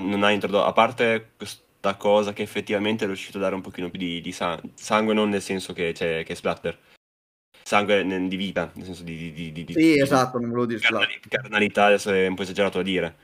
[0.09, 3.91] non ha introdotto, a parte questa cosa che effettivamente è riuscito a dare un pochino
[3.91, 6.79] più di, di sangue, non nel senso che c'è che è splatter,
[7.63, 9.33] sangue di vita, nel senso di...
[9.33, 12.85] di, di sì, esatto, non volevo dire carnali, carnalità, adesso è un po' esagerato da
[12.85, 13.17] dire,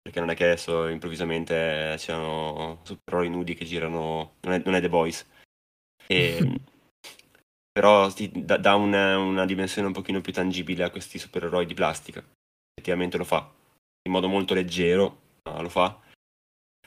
[0.00, 4.80] perché non è che adesso improvvisamente c'erano supereroi nudi che girano, non è, non è
[4.80, 5.26] The Boys.
[6.06, 6.60] E,
[7.72, 11.74] però sì, dà, dà una, una, dimensione un pochino più tangibile a questi supereroi di
[11.74, 12.22] plastica.
[12.74, 13.48] Effettivamente lo fa
[14.04, 15.98] in modo molto leggero, lo fa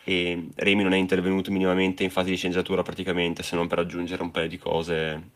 [0.08, 4.22] e Remy non è intervenuto minimamente in fase di sceneggiatura praticamente se non per aggiungere
[4.22, 5.32] un paio di cose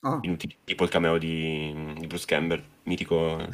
[0.00, 0.20] oh.
[0.22, 3.48] inutili tipo il cameo di, di Bruce Campbell mitico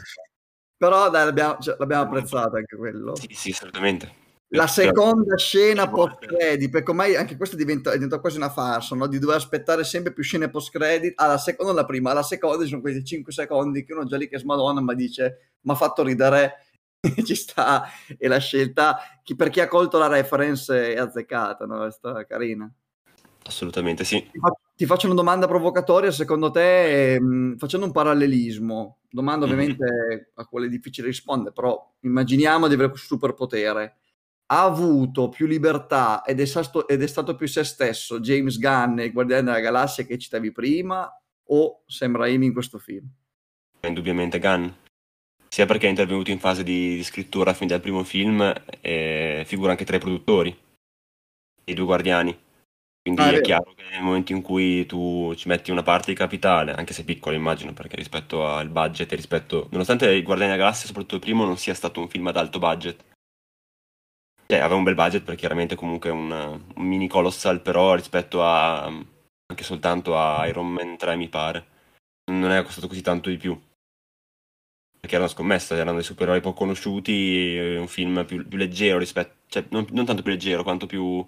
[0.76, 6.26] però dai l'abbiamo, cioè, l'abbiamo apprezzato anche quello sì sì assolutamente la seconda scena post
[6.26, 9.06] credit perché ormai anche questo diventa, diventa quasi una farsa no?
[9.06, 12.68] di dover aspettare sempre più scene post credit alla seconda la prima alla seconda ci
[12.68, 16.02] sono questi 5 secondi che uno già lì che smadonna ma dice mi ha fatto
[16.02, 16.67] ridere
[17.24, 21.84] ci sta e la scelta chi, per chi ha colto la reference è azzeccata, no?
[21.84, 22.70] è stata carina.
[23.44, 24.20] Assolutamente sì.
[24.30, 29.54] Ti, fa- ti faccio una domanda provocatoria, secondo te, ehm, facendo un parallelismo, domanda mm-hmm.
[29.54, 33.98] ovviamente a quale è difficile rispondere, però immaginiamo di avere questo superpotere.
[34.50, 38.98] Ha avuto più libertà ed è, stato, ed è stato più se stesso James Gunn
[38.98, 41.10] e Guardiani della Galassia che citavi prima
[41.50, 43.06] o Sam Raimi in questo film?
[43.82, 44.68] Indubbiamente Gunn
[45.58, 49.72] sia perché è intervenuto in fase di, di scrittura fin dal primo film e figura
[49.72, 50.56] anche tra i produttori,
[51.64, 52.38] i due guardiani.
[53.02, 56.12] Quindi ah, è, è chiaro che nel momento in cui tu ci metti una parte
[56.12, 59.66] di capitale, anche se piccola immagino, perché rispetto al budget e rispetto...
[59.72, 62.60] Nonostante i Guardiani della Galassia, soprattutto il primo, non sia stato un film ad alto
[62.60, 63.04] budget.
[64.46, 68.84] Cioè, aveva un bel budget perché chiaramente comunque un, un mini colossal, però rispetto a...
[68.84, 71.66] anche soltanto a Iron Man 3 mi pare,
[72.30, 73.60] non è costato così tanto di più
[75.00, 79.36] perché era una scommessa, erano dei supereroi poco conosciuti, un film più, più leggero rispetto,
[79.46, 81.24] cioè non, non, tanto più leggero quanto più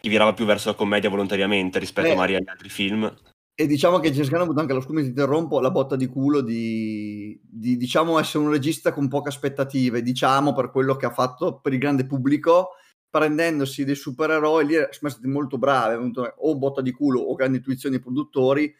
[0.00, 3.12] che virava più verso la commedia volontariamente rispetto eh, magari agli altri film.
[3.54, 6.06] E diciamo che James Gunn ha avuto anche, lo scusa ti interrompo, la botta di
[6.06, 11.10] culo di, di, diciamo essere un regista con poche aspettative, diciamo per quello che ha
[11.10, 12.70] fatto per il grande pubblico,
[13.10, 17.56] prendendosi dei supereroi, lì sono stati molto bravi, avuto o botta di culo o grandi
[17.56, 18.72] intuizioni dei produttori,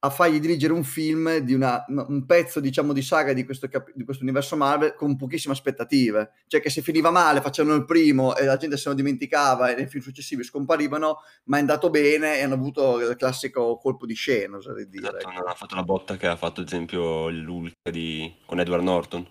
[0.00, 4.04] a fargli dirigere un film di una, un pezzo diciamo di saga di questo, di
[4.04, 6.32] questo, universo Marvel con pochissime aspettative.
[6.46, 9.74] Cioè che se finiva male facevano il primo e la gente se lo dimenticava e
[9.74, 14.14] nei film successivi scomparivano ma è andato bene e hanno avuto il classico colpo di
[14.14, 17.90] scena oserei dire esatto, non ha fatto la botta che ha fatto ad esempio l'Hulk
[17.90, 18.32] di...
[18.46, 19.26] con Edward Norton.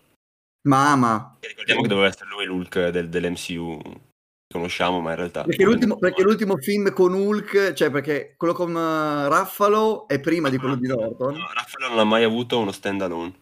[0.67, 1.37] Mamma.
[1.39, 4.05] Ricordiamo che doveva essere lui l'Hulk del, dell'MCU
[4.51, 5.43] conosciamo, ma in realtà...
[5.43, 10.49] Perché l'ultimo, perché l'ultimo film con Hulk, cioè perché quello con uh, Raffalo è prima
[10.49, 11.35] di quello di Norton.
[11.35, 13.33] No, Raffalo non ha mai avuto uno stand alone.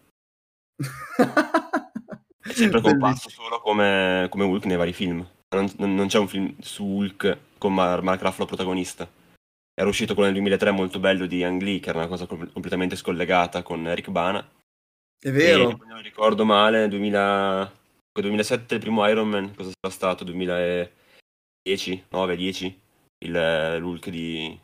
[0.76, 5.26] è sempre comparso solo come, come, Hulk nei vari film.
[5.50, 9.08] Non, non, c'è un film su Hulk con Mar- Mark Ruffalo protagonista.
[9.78, 12.50] Era uscito quello nel 2003 molto bello di Ang Lee, che era una cosa com-
[12.50, 14.46] completamente scollegata con Eric Bana.
[15.18, 15.70] È vero.
[15.70, 17.84] E, non ricordo male, nel 2000...
[18.20, 20.24] 2007 il primo Iron Man, cosa sarà stato?
[20.24, 22.80] 2010, 9, 10?
[23.18, 24.58] Il, L'Hulk di,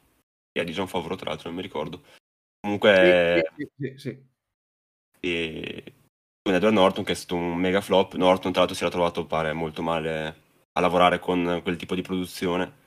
[0.53, 2.03] di John Favreau, tra l'altro, non mi ricordo.
[2.61, 3.45] Comunque...
[3.57, 4.25] Sì, sì, sì.
[5.21, 5.93] E...
[6.43, 8.15] Con Edward Norton, che è stato un mega flop.
[8.15, 10.41] Norton, tra l'altro, si era trovato, pare, molto male
[10.73, 12.81] a lavorare con quel tipo di produzione.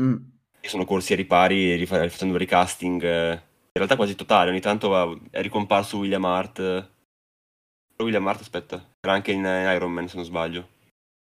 [0.00, 0.16] Mm.
[0.60, 3.40] E sono corsi ai ripari, facendo recasting, eh, in
[3.72, 4.50] realtà quasi totale.
[4.50, 6.96] Ogni tanto è ricomparso William Hart
[8.02, 10.68] William Hart, aspetta, era anche in Iron Man se non sbaglio.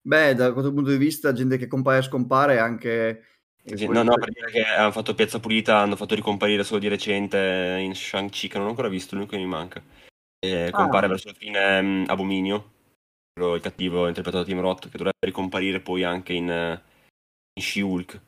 [0.01, 3.23] Beh, da questo punto di vista, gente che compare e scompare anche...
[3.63, 6.87] Sì, no, no, per dire che hanno fatto piazza pulita, hanno fatto ricomparire solo di
[6.87, 9.83] recente in Shang-Chi, che non ho ancora visto, l'unico che mi manca.
[10.39, 10.71] E ah.
[10.71, 12.71] compare verso la fine um, Abominio,
[13.37, 18.21] il cattivo interpretato da Tim Roth, che dovrebbe ricomparire poi anche in, in She-Hulk,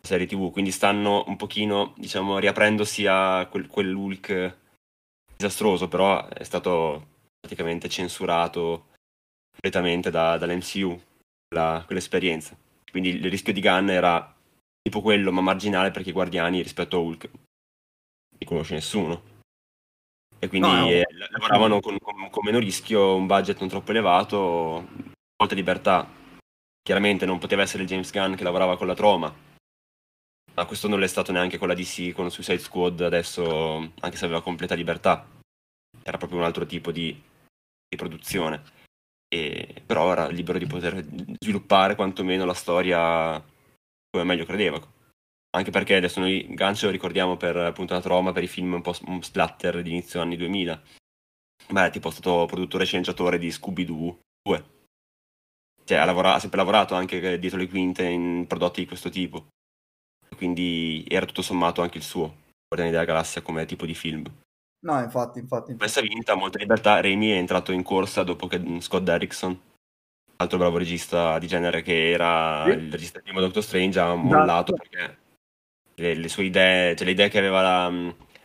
[0.00, 0.52] serie tv.
[0.52, 4.58] Quindi stanno un pochino, diciamo, riaprendosi a quel, quell'Hulk
[5.36, 7.06] disastroso, però è stato
[7.40, 8.88] praticamente censurato
[9.50, 11.00] completamente da, dall'MCU
[11.54, 12.56] la, quell'esperienza.
[12.90, 14.34] Quindi il rischio di Gunn era
[14.82, 17.30] tipo quello, ma marginale perché i Guardiani rispetto a Hulk
[18.38, 19.38] li conosce nessuno.
[20.38, 20.88] E quindi no, no.
[20.88, 24.88] Eh, lavoravano con, con, con, meno rischio, un budget non troppo elevato,
[25.36, 26.08] molta libertà.
[26.82, 29.32] Chiaramente non poteva essere James Gunn che lavorava con la Troma,
[30.54, 34.24] ma questo non l'è stato neanche con la DC, con Suicide Squad adesso, anche se
[34.24, 35.26] aveva completa libertà.
[36.02, 37.14] Era proprio un altro tipo di,
[37.90, 38.62] di produzione.
[39.28, 41.04] E, però era libero di poter
[41.38, 43.42] sviluppare quantomeno la storia
[44.10, 44.80] come meglio credeva.
[45.52, 48.82] Anche perché adesso noi Gancio lo ricordiamo per appunto la troma, per i film un
[48.82, 50.80] po' splatter di inizio anni 2000.
[51.70, 54.64] Ma è tipo stato produttore e sceneggiatore di Scooby-Doo 2.
[55.84, 59.48] Cioè ha, lavorato, ha sempre lavorato anche dietro le quinte in prodotti di questo tipo.
[60.36, 62.36] Quindi era tutto sommato anche il suo
[62.68, 64.24] Guardiani della Galassia come tipo di film.
[64.82, 65.74] No, infatti, infatti.
[65.76, 67.00] Questa vinta, molta libertà.
[67.00, 69.68] Raimi è entrato in corsa dopo che Scott Derrickson
[70.40, 72.70] altro bravo regista di genere che era sì.
[72.70, 74.88] il regista di primo Doctor Strange, ha mollato esatto.
[74.88, 75.18] perché
[75.94, 77.90] le, le, sue idee, cioè le idee che aveva la,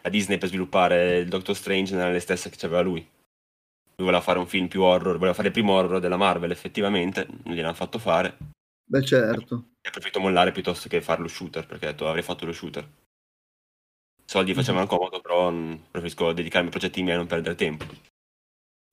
[0.02, 3.00] la, Disney per sviluppare il Doctor Strange non erano le stesse che aveva lui.
[3.98, 7.26] Lui voleva fare un film più horror, voleva fare il primo horror della Marvel, effettivamente,
[7.44, 8.38] non gliel'hanno fatto fare.
[8.88, 9.70] Beh, certo.
[9.82, 12.52] E ha preferito mollare piuttosto che fare lo shooter, perché ha detto avrei fatto lo
[12.52, 12.86] shooter.
[14.26, 14.60] Soldi mm-hmm.
[14.60, 15.52] facevano comodo, però
[15.92, 17.86] preferisco dedicarmi ai progetti miei e non perdere tempo.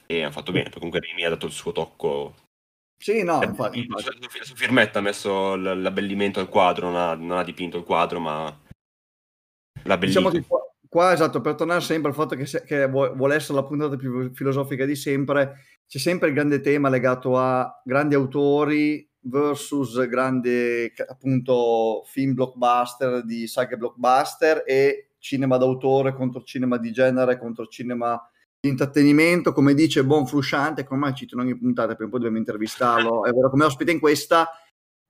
[0.07, 2.35] E hanno fatto bene, comunque Remy ha dato il suo tocco
[3.03, 4.05] sì, no, infatti, infatti.
[4.39, 8.21] La sua firmetta ha messo l'abbellimento al quadro, non ha, non ha dipinto il quadro,
[8.21, 8.61] ma
[9.83, 13.35] l'ha diciamo che qua, qua, esatto, per tornare sempre al fatto che, se, che, vuole
[13.35, 18.15] essere la puntata più filosofica di sempre, c'è sempre il grande tema legato a grandi
[18.15, 26.91] autori versus grandi appunto film blockbuster di saghe blockbuster e cinema d'autore contro cinema di
[26.91, 28.21] genere contro cinema
[28.61, 33.25] di intrattenimento, come dice Buon Frusciante, come mai cito in ogni puntata, poi dobbiamo intervistarlo,
[33.25, 34.49] è vero, come ospite in questa,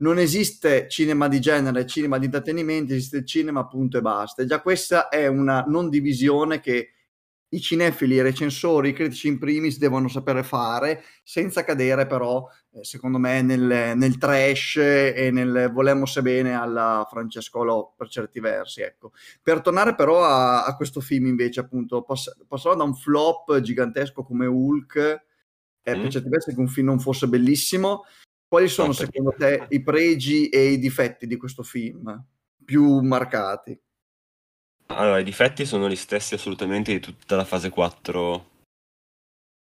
[0.02, 4.42] non esiste cinema di genere, cinema di intrattenimento, esiste cinema punto e basta.
[4.42, 6.90] E già questa è una non divisione che
[7.48, 12.46] i cinefili, i recensori, i critici in primis devono sapere fare, senza cadere però,
[12.80, 18.80] secondo me, nel, nel, trash e nel volemo se bene alla Francescolo per certi versi.
[18.80, 19.12] Ecco.
[19.42, 24.22] Per tornare però a, a questo film invece, appunto, pass- passando da un flop gigantesco
[24.22, 24.96] come Hulk,
[25.82, 26.00] eh, mm.
[26.00, 28.04] per certi versi che un film non fosse bellissimo,
[28.48, 32.24] quali sono secondo te i pregi e i difetti di questo film
[32.64, 33.78] più marcati?
[34.86, 38.50] Allora, i difetti sono gli stessi assolutamente di tutta la fase 4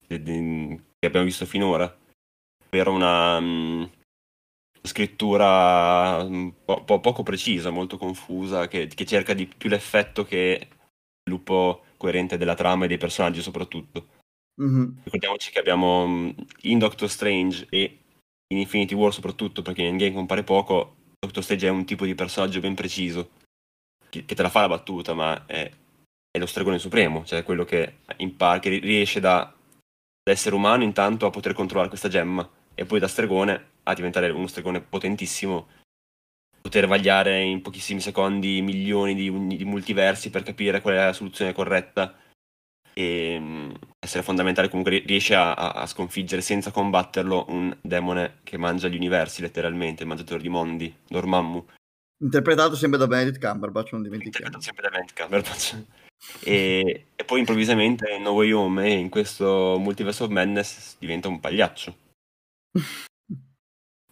[0.07, 1.93] che abbiamo visto finora,
[2.77, 3.89] ovvero una um,
[4.83, 10.59] scrittura un po', po', poco precisa, molto confusa, che, che, cerca di più l'effetto che
[10.61, 10.77] il
[11.23, 14.15] sviluppo coerente della trama e dei personaggi soprattutto.
[14.61, 14.89] Mm-hmm.
[15.03, 16.29] Ricordiamoci che abbiamo mm,
[16.61, 17.99] in Doctor Strange e
[18.47, 22.15] in Infinity War soprattutto, perché in Endgame compare poco, Doctor Strange è un tipo di
[22.15, 23.31] personaggio ben preciso
[24.09, 25.69] che, te la fa la battuta, ma è,
[26.31, 29.53] è lo stregone supremo, cioè quello che impara, che riesce da,
[30.23, 34.29] da essere umano intanto a poter controllare questa gemma e poi da stregone a diventare
[34.29, 35.67] uno stregone potentissimo,
[36.61, 41.53] poter vagliare in pochissimi secondi milioni di, di multiversi per capire qual è la soluzione
[41.53, 42.15] corretta
[42.93, 48.87] e mm, essere fondamentale comunque riesce a, a, sconfiggere senza combatterlo un demone che mangia
[48.87, 51.65] gli universi letteralmente, il mangiatore di mondi, Dormammu
[52.19, 54.47] Interpretato sempre da Benedict Cumberbatch, non dimentichiamo.
[54.47, 55.83] Interpretato sempre da Benedict Cumberbatch.
[56.43, 61.27] e, e, poi improvvisamente in No Way Home e in questo Multiverse of Madness diventa
[61.27, 61.95] un pagliaccio.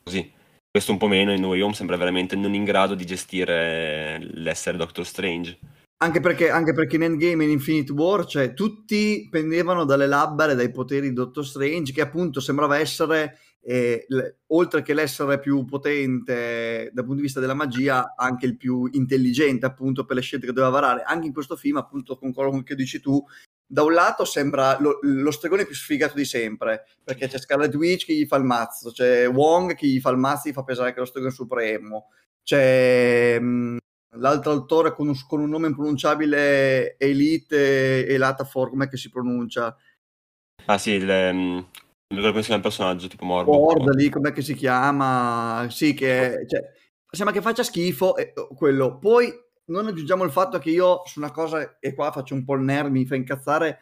[0.04, 0.32] Così.
[0.70, 4.20] Questo un po' meno, in No Way Home sembra veramente non in grado di gestire
[4.20, 5.58] l'essere Doctor Strange.
[6.04, 10.52] Anche perché, anche perché in Endgame e in Infinite War, cioè, tutti pendevano dalle labbra
[10.52, 15.40] e dai poteri di Doctor Strange, che appunto sembrava essere e le, oltre che l'essere
[15.40, 20.22] più potente dal punto di vista della magia, anche il più intelligente appunto per le
[20.22, 21.02] scelte che doveva varare.
[21.04, 23.24] Anche in questo film, appunto, con quello che dici tu,
[23.68, 28.06] da un lato sembra lo, lo stregone più sfigato di sempre, perché c'è Scarlet Witch
[28.06, 30.64] che gli fa il mazzo, c'è Wong che gli fa il mazzo e gli fa
[30.64, 32.10] pesare che è lo stregone supremo,
[32.44, 33.78] c'è mh, mm,
[34.18, 39.76] l'altro autore con un, con un, nome impronunciabile, Elite e Latafor, com'è che si pronuncia?
[40.66, 41.68] Ah sì, il, um,
[42.08, 43.52] non ricordo come si chiama il personaggio, tipo Mordo.
[43.52, 45.68] Mordo lì, com'è che si chiama?
[45.70, 46.72] Sì, che cioè,
[47.10, 49.00] sembra che faccia schifo e, oh, quello.
[49.00, 49.34] Poi
[49.66, 52.62] non aggiungiamo il fatto che io su una cosa, e qua faccio un po' il
[52.62, 53.80] nerd, mi fa incazzare,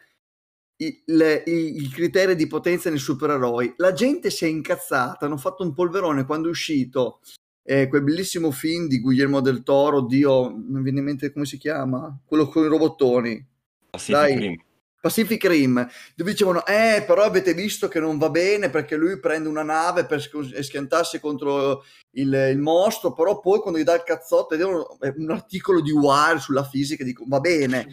[0.76, 3.74] i, le, i, i, criteri di potenza nei supereroi.
[3.76, 7.20] La gente si è incazzata, hanno fatto un polverone quando è uscito
[7.62, 11.58] eh, quel bellissimo film di Guillermo del Toro, Dio, non viene in mente come si
[11.58, 13.46] chiama, quello con i robottoni.
[13.90, 14.64] Pacific Dai.
[15.04, 19.50] Pacific Rim, dove dicevano, eh, però avete visto che non va bene perché lui prende
[19.50, 24.54] una nave per schiantarsi contro il, il mostro, però poi quando gli dà il cazzotto,
[24.54, 27.86] è un articolo di Wire sulla fisica, dico, va bene,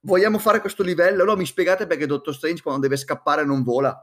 [0.00, 1.24] vogliamo fare questo livello?
[1.24, 3.94] Allora mi spiegate perché Dottor Strange quando deve scappare non vola?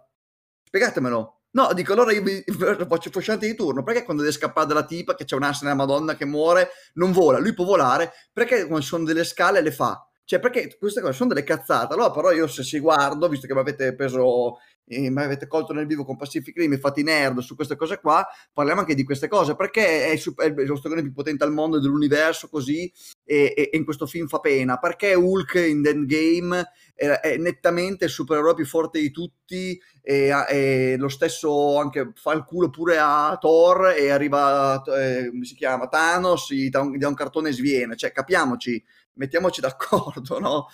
[0.64, 1.40] Spiegatemelo.
[1.56, 2.44] No, dico allora io vi
[2.88, 3.82] faccio fosciante di turno.
[3.82, 7.40] Perché quando deve scappare dalla tipa che c'è un'ansia nella Madonna che muore, non vola?
[7.40, 8.12] Lui può volare.
[8.32, 10.08] Perché quando sono delle scale le fa?
[10.28, 11.94] Cioè, perché queste cose sono delle cazzate.
[11.94, 15.74] Allora, però, io se si guardo, visto che mi avete preso, eh, mi avete colto
[15.74, 19.28] nel vivo con Pacific Rim, fate nerd su queste cose qua, parliamo anche di queste
[19.28, 19.56] cose.
[19.56, 22.92] Perché è, super, è lo stagone più potente al mondo dell'universo così,
[23.24, 24.78] e, e, e, in questo film fa pena?
[24.78, 30.96] Perché Hulk in Endgame è, è nettamente il supereroe più forte di tutti, e, e,
[30.98, 36.52] lo stesso anche fa il culo pure a Thor e arriva, eh, si chiama, Thanos,
[36.52, 37.96] gli dà un, gli dà un cartone e sviene.
[37.96, 38.84] Cioè, capiamoci
[39.16, 40.68] mettiamoci d'accordo, no?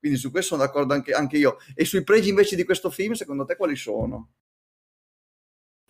[0.00, 1.58] Quindi su questo sono d'accordo anche, anche, io.
[1.74, 4.30] E sui pregi invece di questo film, secondo te quali sono?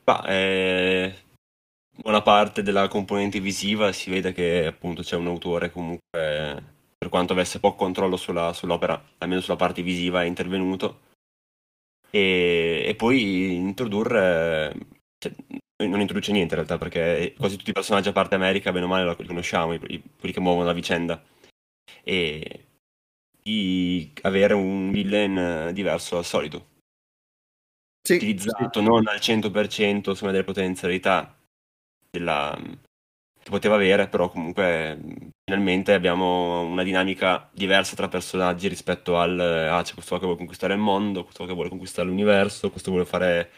[0.02, 1.14] Bah, eh,
[1.96, 6.00] buona parte della componente visiva si vede che appunto c'è un autore comunque,
[6.98, 11.08] per quanto avesse poco controllo sulla, sull'opera, almeno sulla parte visiva, è intervenuto.
[12.10, 14.74] E, e poi introdurre,
[15.18, 15.32] cioè,
[15.86, 18.88] non introduce niente in realtà, perché quasi tutti i personaggi a parte America, bene o
[18.88, 21.22] male, li conosciamo, quelli che muovono la vicenda
[22.02, 22.69] e
[23.50, 26.68] di avere un villain diverso dal solito.
[28.02, 28.84] Sì, utilizzato sì.
[28.84, 31.36] non al 100% insomma, delle potenzialità
[32.10, 32.56] della,
[33.42, 34.98] che poteva avere, però comunque
[35.44, 40.74] finalmente abbiamo una dinamica diversa tra personaggi rispetto al ah, c'è questo che vuole conquistare
[40.74, 43.50] il mondo, questo che vuole conquistare l'universo, questo vuole fare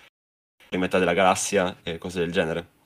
[0.71, 2.81] la metà della galassia e cose del genere.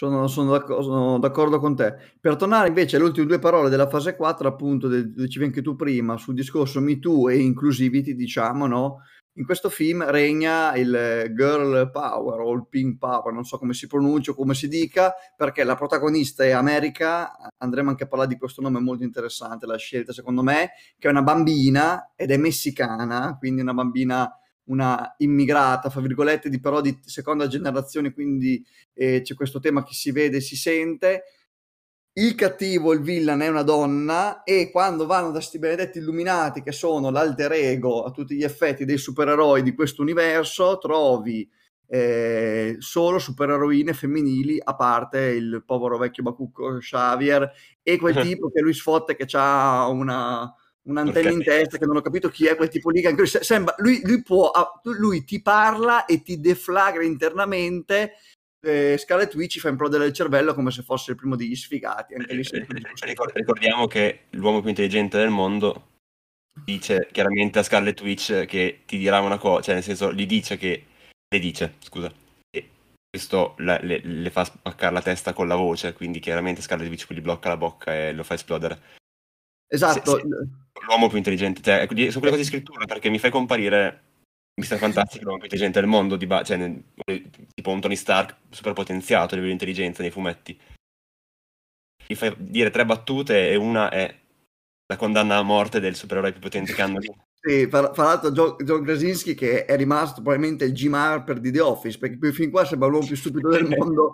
[0.00, 1.94] Sono, sono, d'accordo, sono, d'accordo, con te.
[2.18, 6.16] Per tornare invece alle ultime due parole della fase 4, appunto, dicevi anche tu prima,
[6.16, 9.02] sul discorso Me Too e inclusivity, diciamo, no?
[9.34, 13.88] In questo film regna il girl power o il pink power, non so come si
[13.88, 18.38] pronuncia o come si dica, perché la protagonista è America, andremo anche a parlare di
[18.38, 23.36] questo nome molto interessante, la scelta secondo me, che è una bambina ed è messicana,
[23.38, 24.34] quindi una bambina
[24.70, 28.64] una immigrata, fra virgolette, di però di seconda generazione, quindi
[28.94, 31.24] eh, c'è questo tema che si vede e si sente.
[32.12, 36.72] Il cattivo, il villain, è una donna e quando vanno da questi benedetti illuminati, che
[36.72, 41.48] sono l'alter ego a tutti gli effetti dei supereroi di questo universo, trovi
[41.86, 47.50] eh, solo supereroine femminili, a parte il povero vecchio Bacucco Xavier
[47.82, 50.52] e quel tipo che lui sfotte che ha una
[50.88, 53.02] un'antenna in testa che non ho capito chi è quel tipo lì.
[53.02, 54.50] Che sembra, lui, lui, può,
[54.82, 58.14] lui ti parla e ti deflagra internamente.
[58.62, 62.14] Eh, Scarlet Witch fa implodere il cervello come se fosse il primo degli sfigati.
[62.14, 62.42] Anche lì
[63.32, 65.88] Ricordiamo che l'uomo più intelligente del mondo
[66.64, 70.56] dice chiaramente a Scarlet Witch che ti dirà una cosa, cioè nel senso gli dice
[70.56, 70.84] che
[71.28, 72.12] le dice, scusa,
[72.50, 72.68] e
[73.08, 77.10] questo le, le, le fa spaccare la testa con la voce, quindi chiaramente Scarlet Witch
[77.12, 78.98] gli blocca la bocca e lo fa esplodere.
[79.72, 80.18] Esatto.
[80.18, 80.28] Se, se,
[80.86, 84.02] l'uomo più intelligente, cioè, sono quelle cose di scrittura perché mi fai comparire
[84.60, 84.76] Mr.
[84.76, 86.82] Fantastic, l'uomo più intelligente del mondo, di ba- cioè, nel,
[87.54, 90.58] tipo un Tony Stark super potenziato a livello di intelligenza nei fumetti.
[92.08, 94.12] Mi fai dire tre battute e una è
[94.86, 97.08] la condanna a morte del supereroe più potente che hanno lì.
[97.42, 101.50] Sì, fra, fra l'altro John, John, Krasinski che è rimasto probabilmente il Jim Harper di
[101.50, 104.12] The Office, perché fin qua sembra l'uomo più stupido del mondo.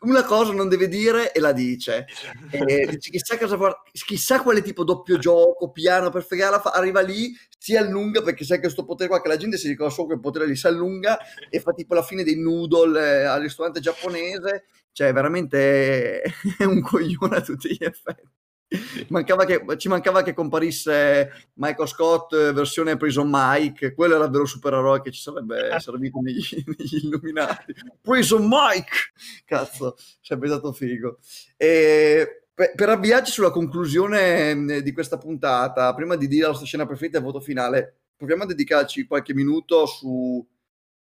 [0.00, 2.06] Una cosa non deve dire e la dice.
[2.50, 3.56] E dice chissà, cosa,
[3.92, 8.56] chissà quale tipo doppio gioco, piano per fregarla, fa, arriva lì, si allunga perché sai
[8.56, 10.66] che questo potere qua, che la gente si ricorda solo che il potere lì si
[10.66, 11.16] allunga
[11.48, 14.64] e fa tipo la fine dei noodle eh, al ristorante giapponese.
[14.90, 18.42] Cioè, veramente è un coglione a tutti gli effetti.
[19.08, 24.30] Mancava che, ci mancava che comparisse Michael Scott eh, versione Prison Mike, quello era il
[24.30, 27.74] vero supereroe che ci sarebbe servito negli, negli illuminati.
[28.00, 29.12] Prison Mike!
[29.44, 31.18] Cazzo, sarebbe stato figo.
[31.56, 36.86] E per, avviarci sulla conclusione mm, di questa puntata, prima di dire la nostra scena
[36.86, 40.46] preferita e voto finale, proviamo a dedicarci qualche minuto su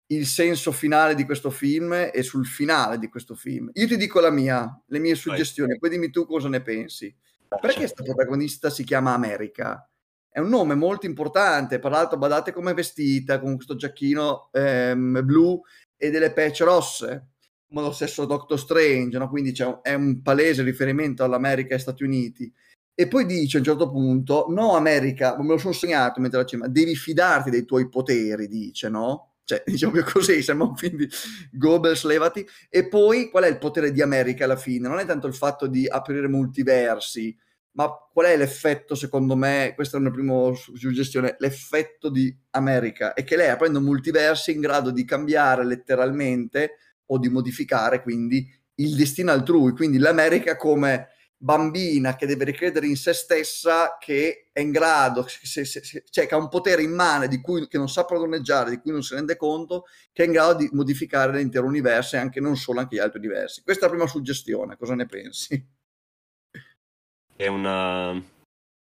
[0.08, 3.70] il senso finale di questo film e sul finale di questo film.
[3.74, 7.14] Io ti dico la mia, le mie suggestioni, poi dimmi tu cosa ne pensi.
[7.60, 9.88] Perché questa protagonista si chiama America?
[10.28, 15.24] È un nome molto importante, tra l'altro badate come è vestita, con questo giacchino ehm,
[15.24, 15.60] blu
[15.96, 17.28] e delle pece rosse,
[17.68, 19.28] come lo stesso Doctor Strange, no?
[19.28, 22.52] quindi un, è un palese riferimento all'America e Stati Uniti.
[22.96, 26.46] E poi dice a un certo punto, no America, me lo sono segnato mentre la
[26.46, 29.33] cima, devi fidarti dei tuoi poteri, dice, no?
[29.44, 31.08] Cioè, diciamo così, sembra un film di
[31.52, 32.46] Goebbels, levati.
[32.68, 34.88] E poi, qual è il potere di America alla fine?
[34.88, 37.36] Non è tanto il fatto di aprire multiversi,
[37.72, 43.24] ma qual è l'effetto, secondo me, questa è una prima suggestione, l'effetto di America è
[43.24, 46.76] che lei aprendo multiversi è in grado di cambiare letteralmente
[47.06, 52.96] o di modificare quindi il destino altrui, quindi l'America come bambina che deve ricredere in
[52.96, 56.92] se stessa, che è in grado, se, se, se, cioè che ha un potere in
[56.92, 60.26] mano di cui, che non sa padroneggiare, di cui non si rende conto, che è
[60.26, 63.62] in grado di modificare l'intero universo e anche non solo, anche gli altri universi.
[63.62, 65.66] Questa è la prima suggestione, cosa ne pensi?
[67.36, 68.22] È una...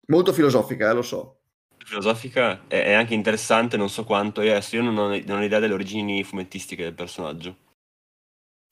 [0.09, 1.39] Molto filosofica, eh, lo so.
[1.83, 5.73] Filosofica è, anche interessante, non so quanto, io, io non ho, non ho idea delle
[5.73, 7.65] origini fumettistiche del personaggio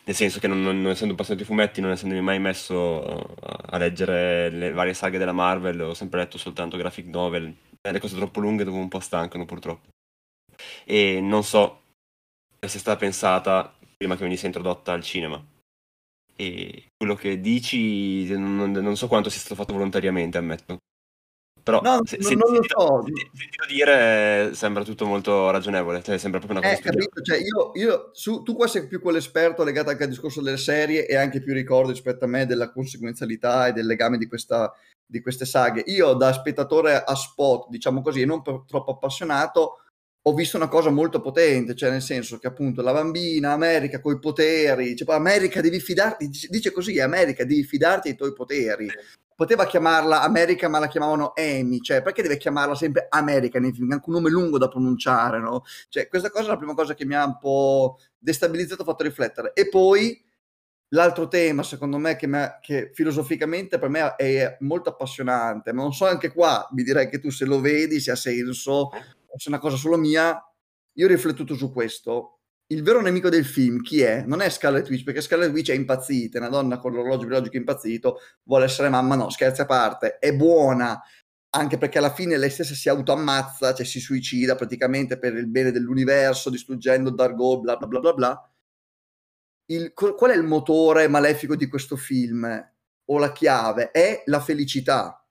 [0.06, 3.78] nel senso che non, non, non essendo appassionato di fumetti, non essendomi mai messo a
[3.78, 8.40] leggere le varie saghe della Marvel, ho sempre letto soltanto graphic novel, le cose troppo
[8.40, 9.90] lunghe dopo un po' stancano purtroppo.
[10.84, 11.82] E non so
[12.60, 15.44] se è stata pensata prima che venisse introdotta al cinema.
[16.36, 20.78] E quello che dici non, non so quanto sia stato fatto volontariamente, ammetto.
[21.66, 23.04] Però no, se, non, non lo so.
[23.34, 27.72] Sentito dire sembra tutto molto ragionevole, cioè sembra proprio una cosa eh, capito, cioè io,
[27.74, 31.42] io su, tu qua sei più quell'esperto legato anche al discorso delle serie e anche
[31.42, 34.72] più ricordo rispetto a me della conseguenzialità e del legame di, questa,
[35.04, 35.82] di queste saghe.
[35.88, 39.80] Io da spettatore a spot, diciamo così, e non troppo appassionato,
[40.22, 44.14] ho visto una cosa molto potente, cioè nel senso che appunto la bambina, America con
[44.14, 48.88] i poteri, cioè America devi fidarti, dice così, America devi fidarti dei tuoi poteri
[49.36, 53.92] poteva chiamarla America ma la chiamavano Amy, cioè perché deve chiamarla sempre America nei film,
[53.92, 55.64] anche un nome lungo da pronunciare, no?
[55.90, 59.54] Cioè questa cosa è la prima cosa che mi ha un po' destabilizzato, fatto riflettere.
[59.54, 60.24] E poi
[60.90, 65.94] l'altro tema, secondo me, che, me, che filosoficamente per me è molto appassionante, ma non
[65.94, 69.46] so anche qua, mi direi che tu se lo vedi, se ha senso, o se
[69.46, 70.42] è una cosa solo mia,
[70.94, 72.35] io ho riflettuto su questo
[72.68, 74.24] il vero nemico del film chi è?
[74.26, 77.58] Non è Scarlet Witch, perché Scarlet Witch è impazzita, è una donna con l'orologio biologico
[77.58, 81.00] impazzito, vuole essere mamma, no, scherzi a parte, è buona,
[81.52, 85.72] anche perché alla fine lei stessa si autoammazza, cioè si suicida praticamente per il bene
[85.72, 88.50] dell'universo, distruggendo Dargo, bla bla bla bla bla.
[89.68, 92.46] Il, qual è il motore malefico di questo film?
[93.06, 93.92] O la chiave?
[93.92, 95.25] È la felicità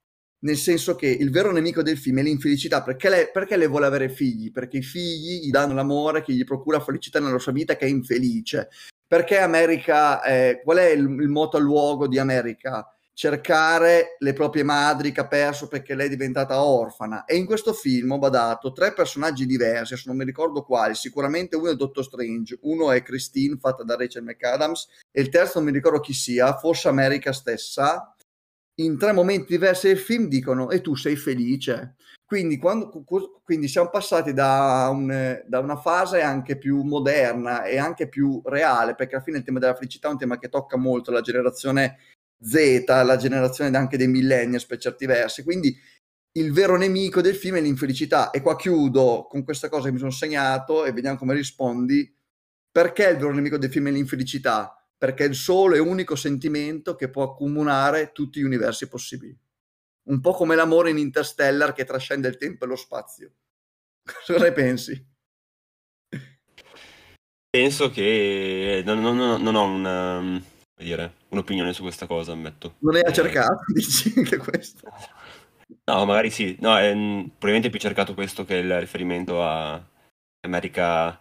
[0.44, 3.86] nel senso che il vero nemico del film è l'infelicità, perché lei, perché lei vuole
[3.86, 4.52] avere figli?
[4.52, 7.88] Perché i figli gli danno l'amore che gli procura felicità nella sua vita, che è
[7.88, 8.68] infelice.
[9.06, 12.86] Perché America, eh, qual è il, il luogo di America?
[13.14, 17.24] Cercare le proprie madri che ha perso perché lei è diventata orfana.
[17.24, 21.56] E in questo film ho badato tre personaggi diversi, adesso non mi ricordo quali, sicuramente
[21.56, 25.68] uno è Dottor Strange, uno è Christine fatta da Rachel McAdams e il terzo non
[25.68, 28.13] mi ricordo chi sia, forse America stessa,
[28.76, 31.96] in tre momenti diversi del film dicono e tu sei felice.
[32.24, 33.04] Quindi, quando,
[33.44, 38.94] quindi siamo passati da, un, da, una fase anche più moderna e anche più reale,
[38.94, 41.98] perché alla fine il tema della felicità è un tema che tocca molto la generazione
[42.40, 45.44] Z, la generazione anche dei millennials per certi versi.
[45.44, 45.76] Quindi
[46.36, 48.30] il vero nemico del film è l'infelicità.
[48.30, 52.12] E qua chiudo con questa cosa che mi sono segnato e vediamo come rispondi.
[52.72, 54.83] Perché il vero nemico del film è l'infelicità?
[55.04, 59.38] Perché è il solo e unico sentimento che può accomunare tutti gli universi possibili.
[60.08, 63.30] Un po' come l'amore in Interstellar che trascende il tempo e lo spazio.
[64.26, 65.12] Cosa ne pensi?
[67.50, 70.42] Penso che non, non, non ho una,
[70.74, 72.76] dire, un'opinione su questa cosa, ammetto.
[72.78, 73.12] Non hai eh...
[73.12, 74.90] cercato, dici anche questo?
[75.84, 76.56] No, magari sì.
[76.60, 79.86] No, è, probabilmente più cercato questo che il riferimento a
[80.40, 81.20] America,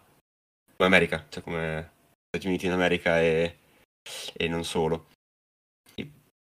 [0.74, 1.92] come America, cioè come
[2.30, 3.58] Stati Uniti in America e
[4.34, 5.06] e non solo.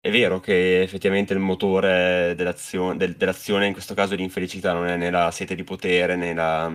[0.03, 4.87] È vero che effettivamente il motore dell'azione, del, dell'azione in questo caso è l'infelicità, non
[4.87, 6.73] è né la sete di potere né la,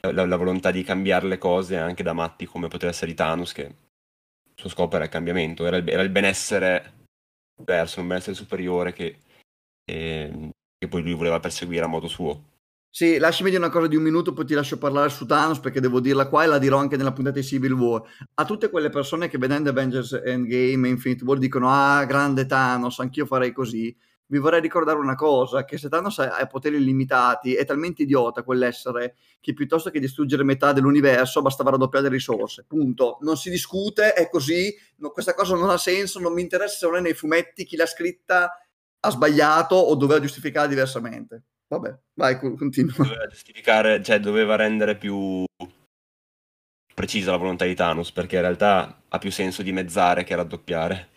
[0.00, 4.52] la, volontà di cambiare le cose anche da matti come poteva essere Thanos, che il
[4.56, 7.06] suo scopo era il cambiamento, era il, era il benessere
[7.56, 9.18] diverso, un benessere superiore che,
[9.84, 12.53] eh, che poi lui voleva perseguire a modo suo.
[12.96, 15.80] Sì, lasciami dire una cosa di un minuto, poi ti lascio parlare su Thanos perché
[15.80, 18.00] devo dirla qua e la dirò anche nella puntata di Civil War.
[18.34, 23.00] A tutte quelle persone che vedendo Avengers Endgame e Infinite War dicono ah, grande Thanos,
[23.00, 23.92] anch'io farei così,
[24.26, 29.16] vi vorrei ricordare una cosa, che se Thanos ha poteri illimitati è talmente idiota quell'essere
[29.40, 33.18] che piuttosto che distruggere metà dell'universo bastava raddoppiare le risorse, punto.
[33.22, 36.86] Non si discute, è così, no, questa cosa non ha senso, non mi interessa se
[36.86, 38.56] non è nei fumetti chi l'ha scritta
[39.00, 41.42] ha sbagliato o doveva giustificare diversamente.
[41.68, 42.94] Vabbè, vai, continua.
[42.96, 45.44] Doveva giustificare, cioè doveva rendere più
[46.94, 51.10] precisa la volontà di Thanos, perché in realtà ha più senso dimezzare che raddoppiare.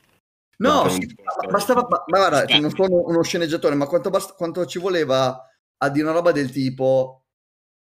[0.57, 1.05] No, sì,
[1.49, 5.39] bastava, ma, ma guarda, non sono uno sceneggiatore, ma quanto, bast- quanto ci voleva
[5.77, 7.26] a dire una roba del tipo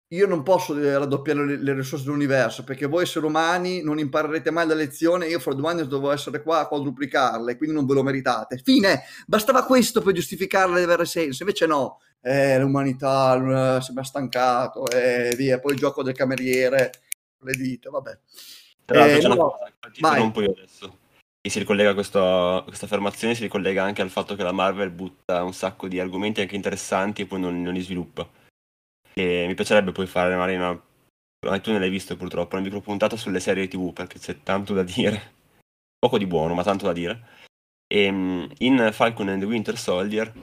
[0.10, 4.52] io non posso eh, raddoppiare le, le risorse dell'universo perché voi esseri umani non imparerete
[4.52, 5.28] mai la lezione.
[5.28, 8.62] Io fra due anni devo essere qua a quadruplicarle, quindi non ve lo meritate.
[8.64, 11.42] Fine, bastava questo per giustificarle di avere senso.
[11.42, 15.60] Invece, no, eh, l'umanità eh, si è stancato e eh, via.
[15.60, 16.92] Poi il gioco del cameriere,
[17.40, 18.20] le dita, vabbè.
[18.86, 20.98] Tra l'altro, eh, no, cosa che non puoi adesso.
[21.42, 25.44] E si ricollega a questa affermazione, si ricollega anche al fatto che la Marvel butta
[25.44, 28.28] un sacco di argomenti anche interessanti e poi non, non li sviluppa
[29.18, 30.80] e mi piacerebbe poi fare magari una...
[31.62, 35.34] Tu non l'hai visto purtroppo, una micropuntata sulle serie tv perché c'è tanto da dire.
[35.98, 37.28] Poco di buono, ma tanto da dire.
[37.88, 40.34] E, ehm, in Falcon and the Winter Soldier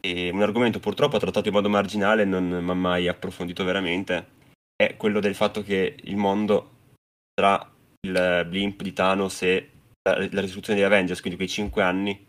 [0.00, 4.36] e un argomento purtroppo trattato in modo marginale, non mi ha mai approfondito veramente,
[4.76, 6.76] è quello del fatto che il mondo
[7.34, 9.70] tra il blimp di Thanos e
[10.02, 12.26] la, la risoluzione degli Avengers, quindi quei 5 anni,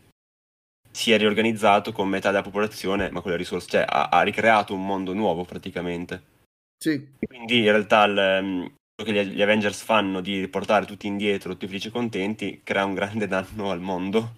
[0.91, 4.73] si è riorganizzato con metà della popolazione, ma con le risorse, cioè ha, ha ricreato
[4.73, 6.37] un mondo nuovo praticamente.
[6.79, 7.09] Sì.
[7.19, 11.51] quindi in realtà il, ehm, quello che gli, gli, Avengers fanno di riportare tutti indietro,
[11.51, 14.37] tutti felici e contenti, crea un grande danno al mondo.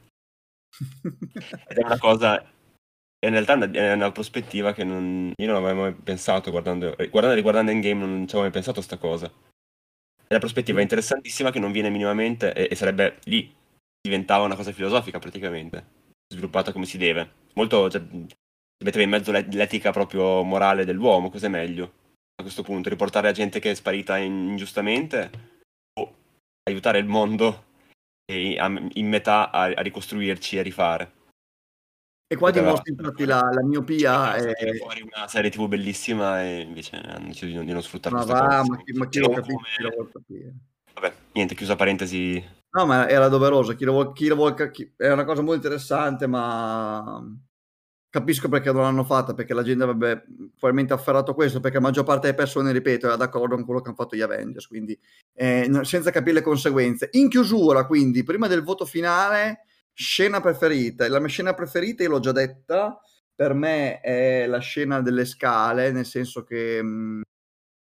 [1.67, 2.43] Ed è una cosa,
[3.23, 7.71] in realtà è una prospettiva che non, io non avevo mai pensato guardando, guardando, riguardando
[7.71, 9.27] Endgame non ci avevo mai pensato a sta cosa.
[9.27, 13.53] È una prospettiva interessantissima che non viene minimamente e, e sarebbe lì,
[14.01, 15.99] diventava una cosa filosofica praticamente
[16.32, 17.39] sviluppata come si deve.
[17.53, 21.99] Molto, cioè, metteva in mezzo l'etica proprio morale dell'uomo, cos'è meglio
[22.36, 22.89] a questo punto?
[22.89, 25.29] Riportare la gente che è sparita ingiustamente
[25.99, 26.15] o
[26.63, 27.65] aiutare il mondo
[28.32, 31.11] in metà a, a ricostruirci e a rifare?
[32.32, 34.36] E qua dimostri infatti la, la miopia.
[34.36, 38.15] È fuori una serie tv bellissima e invece hanno deciso di non, di non sfruttare
[38.15, 40.59] ma va, ma chi, ma chi lo capisce, come...
[40.93, 42.41] Vabbè, niente, chiusa parentesi
[42.74, 43.76] No, ma era doveroso.
[43.76, 44.93] Chi lo vuole, chi lo vuole, chi...
[44.95, 47.22] È una cosa molto interessante, ma
[48.09, 50.24] capisco perché non l'hanno fatta, perché la gente avrebbe
[50.57, 53.88] probabilmente afferrato questo, perché la maggior parte delle persone, ripeto, era d'accordo con quello che
[53.88, 54.97] hanno fatto gli Avengers, quindi
[55.34, 57.09] eh, senza capire le conseguenze.
[57.13, 61.07] In chiusura, quindi, prima del voto finale, scena preferita.
[61.09, 62.99] La mia scena preferita, io l'ho già detta,
[63.36, 67.22] per me è la scena delle scale, nel senso che mh,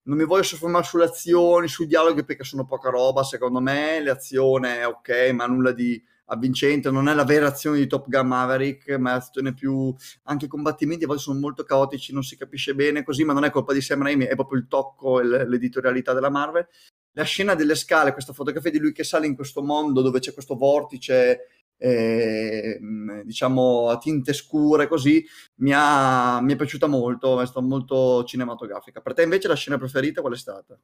[0.03, 4.79] non mi voglio soffermare sulle azioni, sui dialoghi perché sono poca roba, secondo me l'azione
[4.79, 8.89] è ok, ma nulla di avvincente, non è la vera azione di Top Gun Maverick,
[8.97, 9.93] ma è l'azione più...
[10.23, 13.43] anche i combattimenti a volte sono molto caotici, non si capisce bene così, ma non
[13.43, 16.67] è colpa di Sam Raimi, è proprio il tocco e l'editorialità della Marvel.
[17.13, 20.33] La scena delle scale, questa fotografia di lui che sale in questo mondo dove c'è
[20.33, 22.79] questo vortice eh,
[23.23, 25.25] diciamo a tinte scure così
[25.55, 29.01] mi, ha, mi è piaciuta molto è stata molto cinematografica.
[29.01, 30.77] Per te invece la scena preferita qual è stata?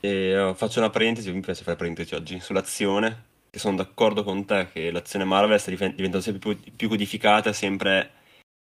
[0.00, 4.68] Eh, faccio una parentesi mi piace fare parentesi oggi sull'azione che sono d'accordo con te
[4.72, 8.10] che l'azione Marvel sta diventando sempre più, più codificata sempre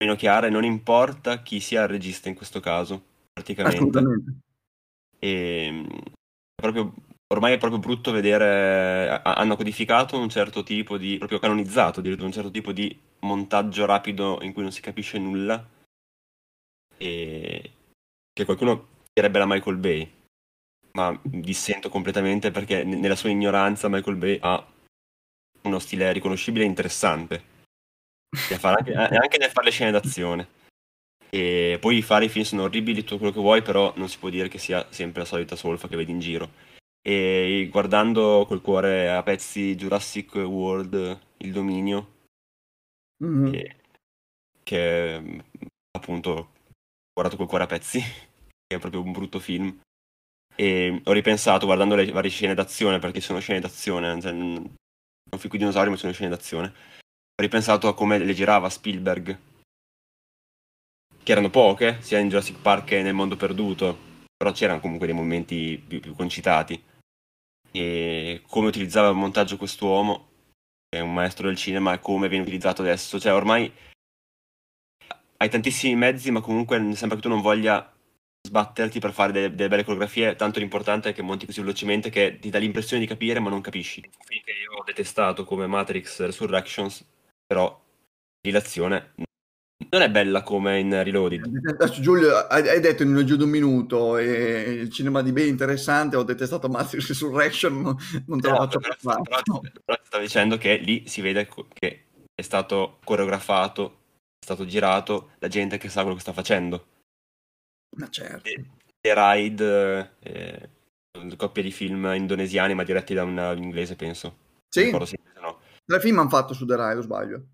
[0.03, 4.01] meno chiara e non importa chi sia il regista in questo caso praticamente.
[5.19, 5.85] E
[6.55, 6.91] proprio
[7.31, 12.51] ormai è proprio brutto vedere, hanno codificato un certo tipo di, proprio canonizzato un certo
[12.51, 15.65] tipo di montaggio rapido in cui non si capisce nulla.
[16.97, 17.71] E
[18.31, 20.11] che qualcuno direbbe la Michael Bay,
[20.91, 24.65] ma dissento completamente perché nella sua ignoranza Michael Bay ha
[25.63, 27.43] uno stile riconoscibile e interessante,
[28.49, 30.59] e anche, anche nel fare le scene d'azione.
[31.29, 34.27] E poi fare i film sono orribili, tutto quello che vuoi, però non si può
[34.27, 36.70] dire che sia sempre la solita solfa che vedi in giro
[37.01, 42.13] e guardando col cuore a pezzi Jurassic World, il dominio,
[43.23, 43.51] mm-hmm.
[43.51, 43.75] che,
[44.63, 45.43] che
[45.91, 46.49] appunto ho
[47.11, 47.99] guardato col cuore a pezzi,
[48.67, 49.81] che è proprio un brutto film.
[50.55, 54.75] E ho ripensato guardando le varie scene d'azione, perché sono scene d'azione, cioè, non
[55.37, 56.67] fico i dinosauri, ma sono scene d'azione.
[56.67, 59.39] Ho ripensato a come le girava Spielberg,
[61.23, 65.15] che erano poche, sia in Jurassic Park che nel mondo perduto, però c'erano comunque dei
[65.15, 66.89] momenti più, più concitati
[67.71, 70.29] e come utilizzava il montaggio quest'uomo,
[70.89, 73.19] che è un maestro del cinema, e come viene utilizzato adesso.
[73.19, 73.71] Cioè, ormai
[75.37, 77.91] hai tantissimi mezzi, ma comunque sembra che tu non voglia
[78.43, 82.37] sbatterti per fare delle, delle belle coreografie, tanto l'importante è che monti così velocemente che
[82.39, 84.01] ti dà l'impressione di capire, ma non capisci.
[84.01, 87.07] Film che io ho detestato come Matrix Resurrections,
[87.45, 87.79] però
[88.49, 89.13] l'azione
[89.91, 91.89] non è bella come in Reloaded.
[91.99, 96.15] Giulio, hai detto in giù di un minuto e il cinema di B è interessante,
[96.15, 97.81] ho detestato Matrix Resurrection,
[98.27, 102.05] non te lo faccio però, però, però, però stavo dicendo che lì si vede che
[102.33, 103.99] è stato coreografato,
[104.39, 106.87] è stato girato da gente che sa quello che sta facendo.
[107.97, 108.49] Ma certo.
[109.01, 110.69] The Ride, eh,
[111.35, 114.37] coppia di film indonesiani ma diretti da un inglese penso.
[114.69, 114.89] Sì?
[114.89, 115.59] No.
[115.83, 117.45] Tre film hanno fatto su The Ride, o sbaglio?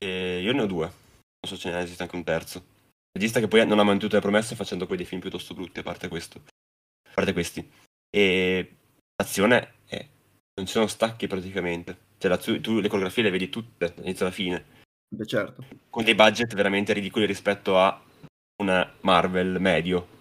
[0.00, 1.06] Eh, io ne ho due.
[1.40, 2.64] Non so se ne esiste anche un terzo.
[3.12, 5.82] regista che poi non ha mantenuto le promesse facendo poi dei film piuttosto brutti, a
[5.82, 6.42] parte questo.
[7.08, 7.68] A parte questi.
[8.10, 8.76] E
[9.16, 10.08] l'azione è...
[10.54, 12.06] non ci sono stacchi praticamente.
[12.18, 14.76] Cioè, tu le coreografie le vedi tutte, dall'inizio alla fine.
[15.08, 15.64] Beh, certo.
[15.88, 18.02] Con dei budget veramente ridicoli rispetto a
[18.62, 20.16] una Marvel medio.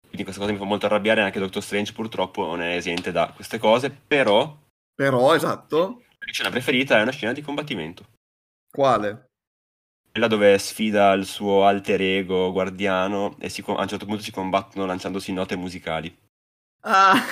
[0.00, 3.32] Quindi questa cosa mi fa molto arrabbiare, anche Doctor Strange purtroppo non è esente da
[3.34, 4.56] queste cose, però...
[4.94, 6.02] Però, esatto.
[6.18, 8.06] La scena preferita è una scena di combattimento.
[8.70, 9.30] Quale?
[10.14, 14.30] Quella dove sfida il suo alter ego guardiano e si, a un certo punto si
[14.30, 16.16] combattono lanciandosi note musicali.
[16.82, 17.20] Ah!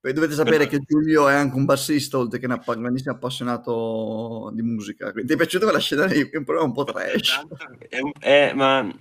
[0.00, 5.12] Dovete sapere che Giulio è anche un bassista, oltre che un grandissimo appassionato di musica.
[5.12, 6.28] Ti è piaciuta quella scena lì?
[6.28, 7.46] È un po', un po trash.
[7.88, 8.92] È, è, ma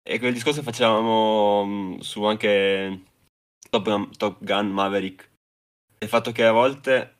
[0.00, 3.02] è quel discorso che facevamo mm, su anche
[3.68, 5.28] Top Gun, Top Gun Maverick.
[5.98, 7.15] Il fatto che a volte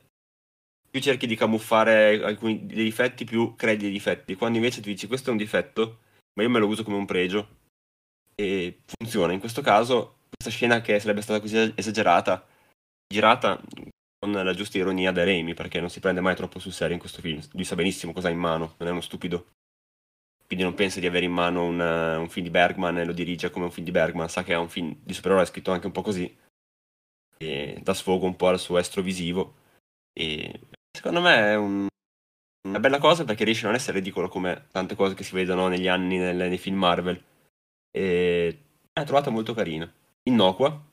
[0.97, 4.35] più cerchi di camuffare alcuni dei difetti, più crei dei difetti.
[4.35, 5.99] Quando invece ti dici questo è un difetto,
[6.33, 7.55] ma io me lo uso come un pregio.
[8.33, 9.33] E funziona.
[9.33, 12.45] In questo caso, questa scena che sarebbe stata così esagerata,
[13.07, 13.61] girata
[14.19, 16.99] con la giusta ironia da Raimi, perché non si prende mai troppo sul serio in
[16.99, 17.41] questo film.
[17.51, 19.49] Lui sa benissimo cosa ha in mano, non è uno stupido.
[20.47, 23.51] Quindi non pensa di avere in mano un, un film di Bergman e lo dirige
[23.51, 25.91] come un film di Bergman, sa che è un film di supereroe scritto anche un
[25.91, 26.35] po' così.
[27.37, 29.65] E dà sfogo un po' al suo estro visivo.
[30.13, 30.59] E
[30.97, 31.87] secondo me è un,
[32.67, 35.67] una bella cosa perché riesce a non essere ridicolo come tante cose che si vedono
[35.67, 37.23] negli anni nel, nei film Marvel.
[37.91, 38.59] E
[38.91, 39.91] l'ho trovata molto carina,
[40.23, 40.85] innocua.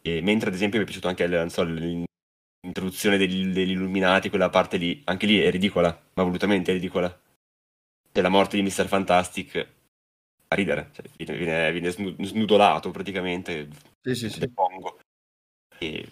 [0.00, 4.76] E mentre ad esempio mi è piaciuta anche so, l'introduzione degli, degli, Illuminati, quella parte
[4.76, 7.20] lì, anche lì è ridicola, ma volutamente è ridicola.
[8.12, 8.86] C'è la morte di Mr.
[8.86, 9.56] Fantastic
[10.50, 11.04] a ridere, cioè,
[11.34, 13.68] viene, viene, snudolato praticamente.
[14.00, 14.48] Sì, sì, sì.
[14.48, 15.00] Pongo.
[15.78, 16.08] E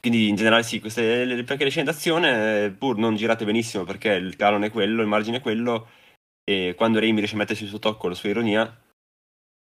[0.00, 4.36] quindi in generale sì, queste, perché le scene d'azione pur non girate benissimo perché il
[4.36, 5.88] canone è quello, il margine è quello
[6.48, 8.82] e quando Raimi riesce a mettersi il suo tocco, la sua ironia,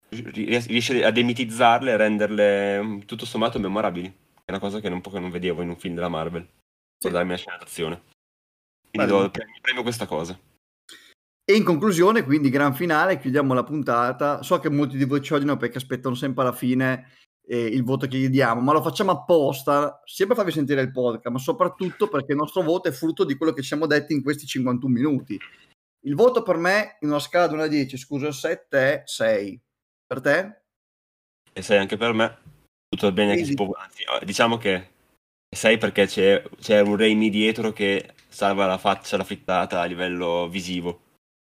[0.09, 4.07] riesce a demitizzarle e renderle mm, tutto sommato memorabili.
[4.43, 6.47] È una cosa che po' che non vedevo in un film della Marvel,
[6.97, 7.11] sì.
[7.11, 8.01] darmi una scena d'azione.
[8.89, 10.37] Quindi do, premio, premio questa cosa.
[11.43, 14.41] E in conclusione, quindi gran finale, chiudiamo la puntata.
[14.41, 17.09] So che molti di voi ci odiano perché aspettano sempre alla fine
[17.51, 20.91] eh, il voto che gli diamo, ma lo facciamo apposta, sia per farvi sentire il
[20.91, 24.13] podcast, ma soprattutto perché il nostro voto è frutto di quello che ci siamo detti
[24.13, 25.37] in questi 51 minuti.
[26.05, 29.61] Il voto per me, in una scala da 1 a 10, scusa, 7 è 6.
[30.07, 30.61] Per te?
[31.51, 32.37] E 6 anche per me.
[32.87, 33.69] Tutto bene che si può...
[33.73, 34.89] Anzi, diciamo che
[35.53, 40.47] 6 perché c'è, c'è un Raimi dietro che salva la faccia, la frittata a livello
[40.47, 41.01] visivo.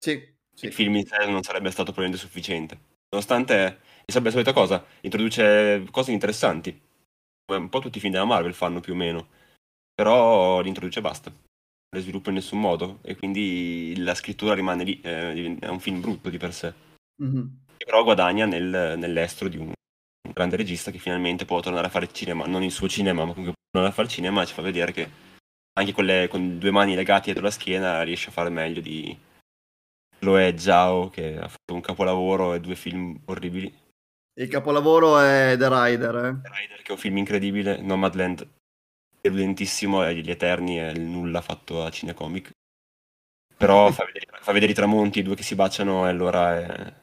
[0.04, 0.20] Sì,
[0.52, 0.66] sì.
[0.66, 2.80] Il film in sé non sarebbe stato probabilmente sufficiente.
[3.10, 6.78] Nonostante e sempre la solita cosa, introduce cose interessanti.
[7.52, 9.28] Un po' tutti i film della Marvel fanno più o meno.
[9.94, 11.32] Però li introduce e basta.
[11.32, 13.00] Le sviluppa in nessun modo.
[13.02, 15.00] E quindi la scrittura rimane lì.
[15.02, 16.74] Eh, è un film brutto di per sé.
[17.24, 17.46] Mm-hmm.
[17.78, 22.12] Però guadagna nel, nell'estro di un, un, grande regista che finalmente può tornare a fare
[22.12, 22.46] cinema.
[22.46, 24.92] Non il suo cinema, ma comunque può tornare a fare cinema e ci fa vedere
[24.92, 25.10] che
[25.74, 29.18] anche con, le, con due mani legate dietro la schiena riesce a fare meglio di
[30.20, 33.74] Chloe Zhao che ha fatto un capolavoro e due film orribili
[34.36, 36.16] il capolavoro è The Rider.
[36.16, 36.42] Eh?
[36.42, 37.82] The Rider, che è un film incredibile.
[37.82, 38.48] Nomadland
[39.22, 42.52] è lentissimo, e Gli Eterni è il nulla fatto a Cinecomic.
[43.56, 46.94] Però fa vedere, fa vedere, i tramonti, i due che si baciano, e allora è,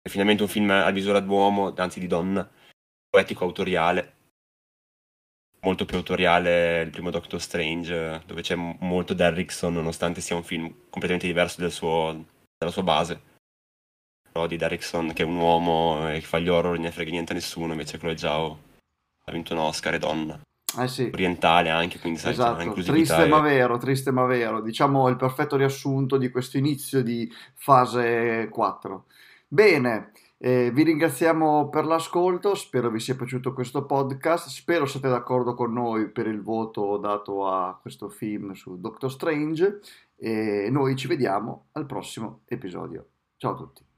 [0.00, 2.48] è finalmente un film a misura d'uomo, anzi di donna,
[3.08, 4.16] poetico, autoriale.
[5.60, 10.66] Molto più autoriale il primo Doctor Strange, dove c'è molto Derrickson, nonostante sia un film
[10.90, 12.26] completamente diverso del suo,
[12.58, 13.30] dalla sua base
[14.46, 17.32] di Derrickson che è un uomo e che fa gli horror non ne frega niente
[17.32, 18.58] a nessuno invece Chloe Zhao
[19.24, 20.40] ha vinto un Oscar e donna
[20.80, 21.10] eh sì.
[21.12, 22.72] orientale anche quindi sai, esatto.
[22.72, 23.28] triste e...
[23.28, 29.04] ma vero triste ma vero diciamo il perfetto riassunto di questo inizio di fase 4
[29.48, 30.12] bene
[30.44, 35.72] eh, vi ringraziamo per l'ascolto, spero vi sia piaciuto questo podcast, spero siate d'accordo con
[35.72, 39.78] noi per il voto dato a questo film su Doctor Strange
[40.16, 43.06] e noi ci vediamo al prossimo episodio.
[43.36, 43.91] Ciao a tutti.